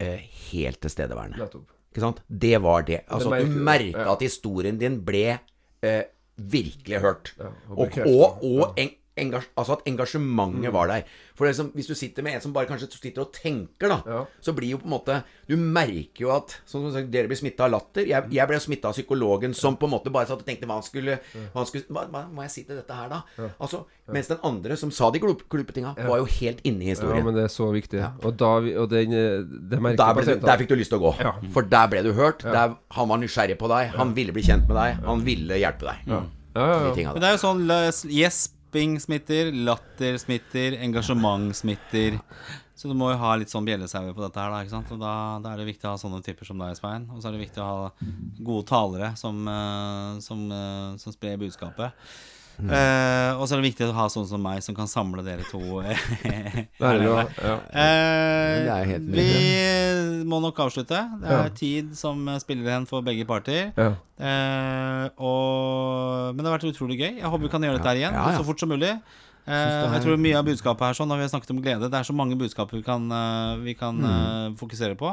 [0.00, 0.20] eh,
[0.50, 1.40] helt tilstedeværende.
[1.40, 1.73] Nettopp.
[1.94, 2.24] Ikke sant?
[2.26, 3.04] Det var det.
[3.06, 4.12] Altså, merker du merka ja.
[4.16, 5.38] at historien din ble
[5.86, 6.02] eh,
[6.34, 7.30] virkelig hørt.
[7.38, 11.04] Ja, og og, og, og en, engasj, altså at engasjementet var der.
[11.34, 14.02] For det er Hvis du sitter med en som bare kanskje sitter og tenker, da,
[14.06, 14.20] Ja.
[14.42, 15.16] så blir jo på en måte
[15.48, 18.06] Du merker jo at Sånn som sagt, Dere blir smitta av latter.
[18.06, 20.74] Jeg, jeg ble smitta av psykologen som på en måte bare satt og tenkte hva
[20.78, 23.22] han skulle Hva, han skulle, hva, hva må jeg si til dette her, da?
[23.60, 26.90] Altså, Mens den andre som sa de glup- glupe tinga, var jo helt inne i
[26.92, 27.18] historien.
[27.18, 28.02] Ja, men det er så viktig.
[28.22, 28.50] Og, da,
[28.82, 29.10] og den,
[29.70, 31.12] det merker Der, ble der fikk du lyst til å gå.
[31.24, 31.32] Ja.
[31.54, 32.42] For der ble du hørt.
[32.44, 33.94] Der, han var nysgjerrig på deg.
[33.96, 35.00] Han ville bli kjent med deg.
[35.08, 36.04] Han ville hjelpe deg.
[36.06, 36.20] Ja,
[36.54, 37.12] ja, ja, ja.
[37.16, 37.80] Men det er jo sånn la-
[38.74, 42.16] Gjesping smitter, latter smitter, engasjement smitter.
[42.74, 44.64] Så du må jo ha litt sånn bjellesauer på dette her, da.
[44.64, 44.90] ikke sant?
[44.90, 45.12] Og da,
[45.44, 47.04] da er det viktig å ha sånne typer som deg, Svein.
[47.14, 48.08] Og så er det viktig å ha
[48.40, 51.94] gode talere som, som, som, eh, som sprer budskapet.
[52.60, 55.42] Eh, og så er det viktig å ha sånne som meg, som kan samle dere
[55.50, 55.60] to.
[57.42, 57.56] Ja.
[57.58, 61.00] uh, Det er helt vi må nok avslutte.
[61.20, 61.48] Det er Ja.
[61.50, 63.72] tid som spiller igjen for begge parter.
[63.76, 63.90] Ja.
[64.20, 67.12] Uh, og, men det har vært utrolig gøy.
[67.20, 68.94] Jeg håper vi kan gjøre dette her igjen så fort som mulig.
[69.44, 71.90] Eh, er- jeg tror mye av budskapet her sånn, Når vi har snakket om glede
[71.90, 73.10] Det er så mange budskap vi kan,
[73.62, 75.10] vi kan eh, fokusere på,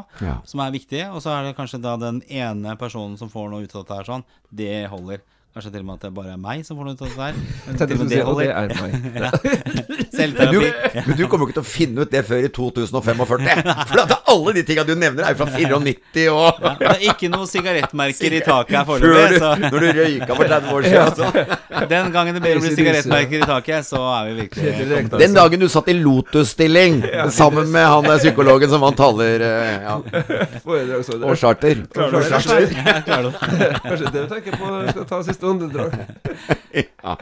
[0.47, 1.09] som er viktige.
[1.11, 3.97] Og så er det kanskje da den ene personen som får noe ut av dette
[3.97, 4.23] her sånn.
[4.49, 5.19] Det holder.
[5.51, 7.17] Kanskje til og med at det bare er meg som får noe ut av det
[7.19, 7.33] der.
[7.75, 8.91] Til og du med det og det er meg.
[10.21, 11.01] Men du, Selvterapi.
[11.07, 13.45] men du kommer jo ikke til å finne ut det før i 2045.
[13.89, 17.05] For at alle de tinga du nevner, er jo fra 94 og Ja, det er
[17.13, 19.39] ikke noe sigarettmerker i taket her foreløpig.
[19.41, 21.15] Så når du røyka for 30 år siden.
[21.15, 21.85] Så...
[21.93, 25.89] den gangen det blir sigarettmerker i taket, så er vi virkelig Den dagen du satt
[25.91, 27.01] i Lotus-stilling
[27.33, 29.97] sammen med han der psykologen som vant taler eh, ja,
[31.23, 31.81] og charter.
[31.95, 33.71] Ja, klarer du det?
[33.87, 35.95] Kanskje det du tenker på skal ta siste åndedrag.
[37.01, 37.17] Ja.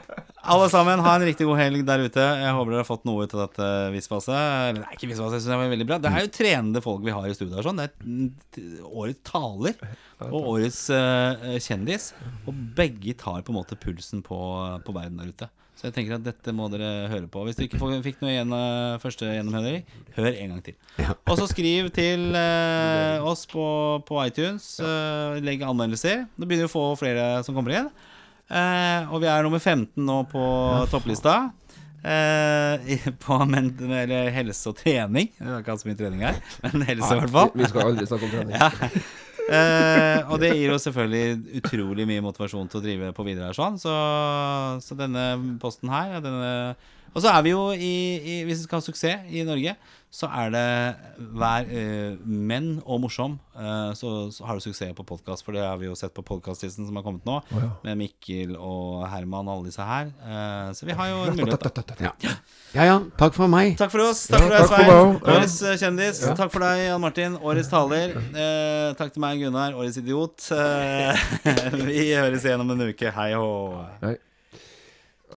[0.49, 2.21] Alle sammen, ha en riktig god helg der ute.
[2.21, 4.35] Jeg håper dere har fått noe ut av dette visvaset.
[4.35, 5.97] Eller det er ikke visvaset, jeg synes det var veldig bra.
[6.03, 7.65] Det er jo trenende folk vi har i studio her.
[7.65, 7.81] Sånn.
[7.81, 9.79] Det er årets taler
[10.27, 12.11] og årets uh, kjendis.
[12.45, 14.39] Og begge tar på en måte pulsen på,
[14.85, 15.49] på verden der ute.
[15.79, 17.45] Så jeg tenker at dette må dere høre på.
[17.47, 20.75] Hvis du ikke fikk noe igjen eh, første gjennom, Henrik, hør en gang til.
[20.99, 23.63] Og så skriv til uh, oss på,
[24.03, 24.73] på iTunes.
[24.83, 26.25] Uh, legg anmeldelser.
[26.35, 27.87] Nå begynner vi å få flere som kommer inn.
[28.49, 30.43] Eh, og vi er nummer 15 nå på
[30.89, 31.37] topplista.
[31.99, 33.71] Eh, på men,
[34.01, 35.31] eller helse og trening.
[35.37, 37.51] Det er ikke så mye trening her, men helse i hvert fall.
[37.55, 38.55] Vi, skal aldri snakke om trening.
[38.59, 38.93] Ja.
[39.49, 43.57] Eh, og det gir jo selvfølgelig utrolig mye motivasjon til å drive på videre her
[43.57, 43.79] sånn.
[43.81, 43.93] Så,
[44.85, 45.23] så denne
[45.61, 46.51] posten her denne,
[47.13, 49.75] Og så er vi jo i, i Hvis vi skal ha suksess i Norge,
[50.09, 50.61] så er det
[51.37, 55.45] hver uh, menn og morsom, uh, så, så har du suksess på podkast.
[55.45, 57.35] For det har vi jo sett på podkastlisten som har kommet nå,
[57.85, 60.09] med Mikkel og Herman og alle disse her.
[60.23, 61.67] Uh, så vi har jo en mulighet.
[61.77, 62.13] da Ja.
[62.73, 63.75] ja ja, takk for meg.
[63.77, 64.25] Takk for oss.
[64.31, 64.89] Takk for deg, Svein.
[64.89, 65.35] Ja.
[65.35, 66.23] Årets eh, kjendis.
[66.25, 67.35] Takk for deg, Jan Martin.
[67.37, 68.15] Årets taler.
[68.17, 69.77] Eh, takk til meg, Gunnar.
[69.77, 70.49] Årets idiot.
[70.55, 71.27] Eh,
[71.85, 73.13] vi høres igjen om en uke.
[73.13, 74.17] Hei hå.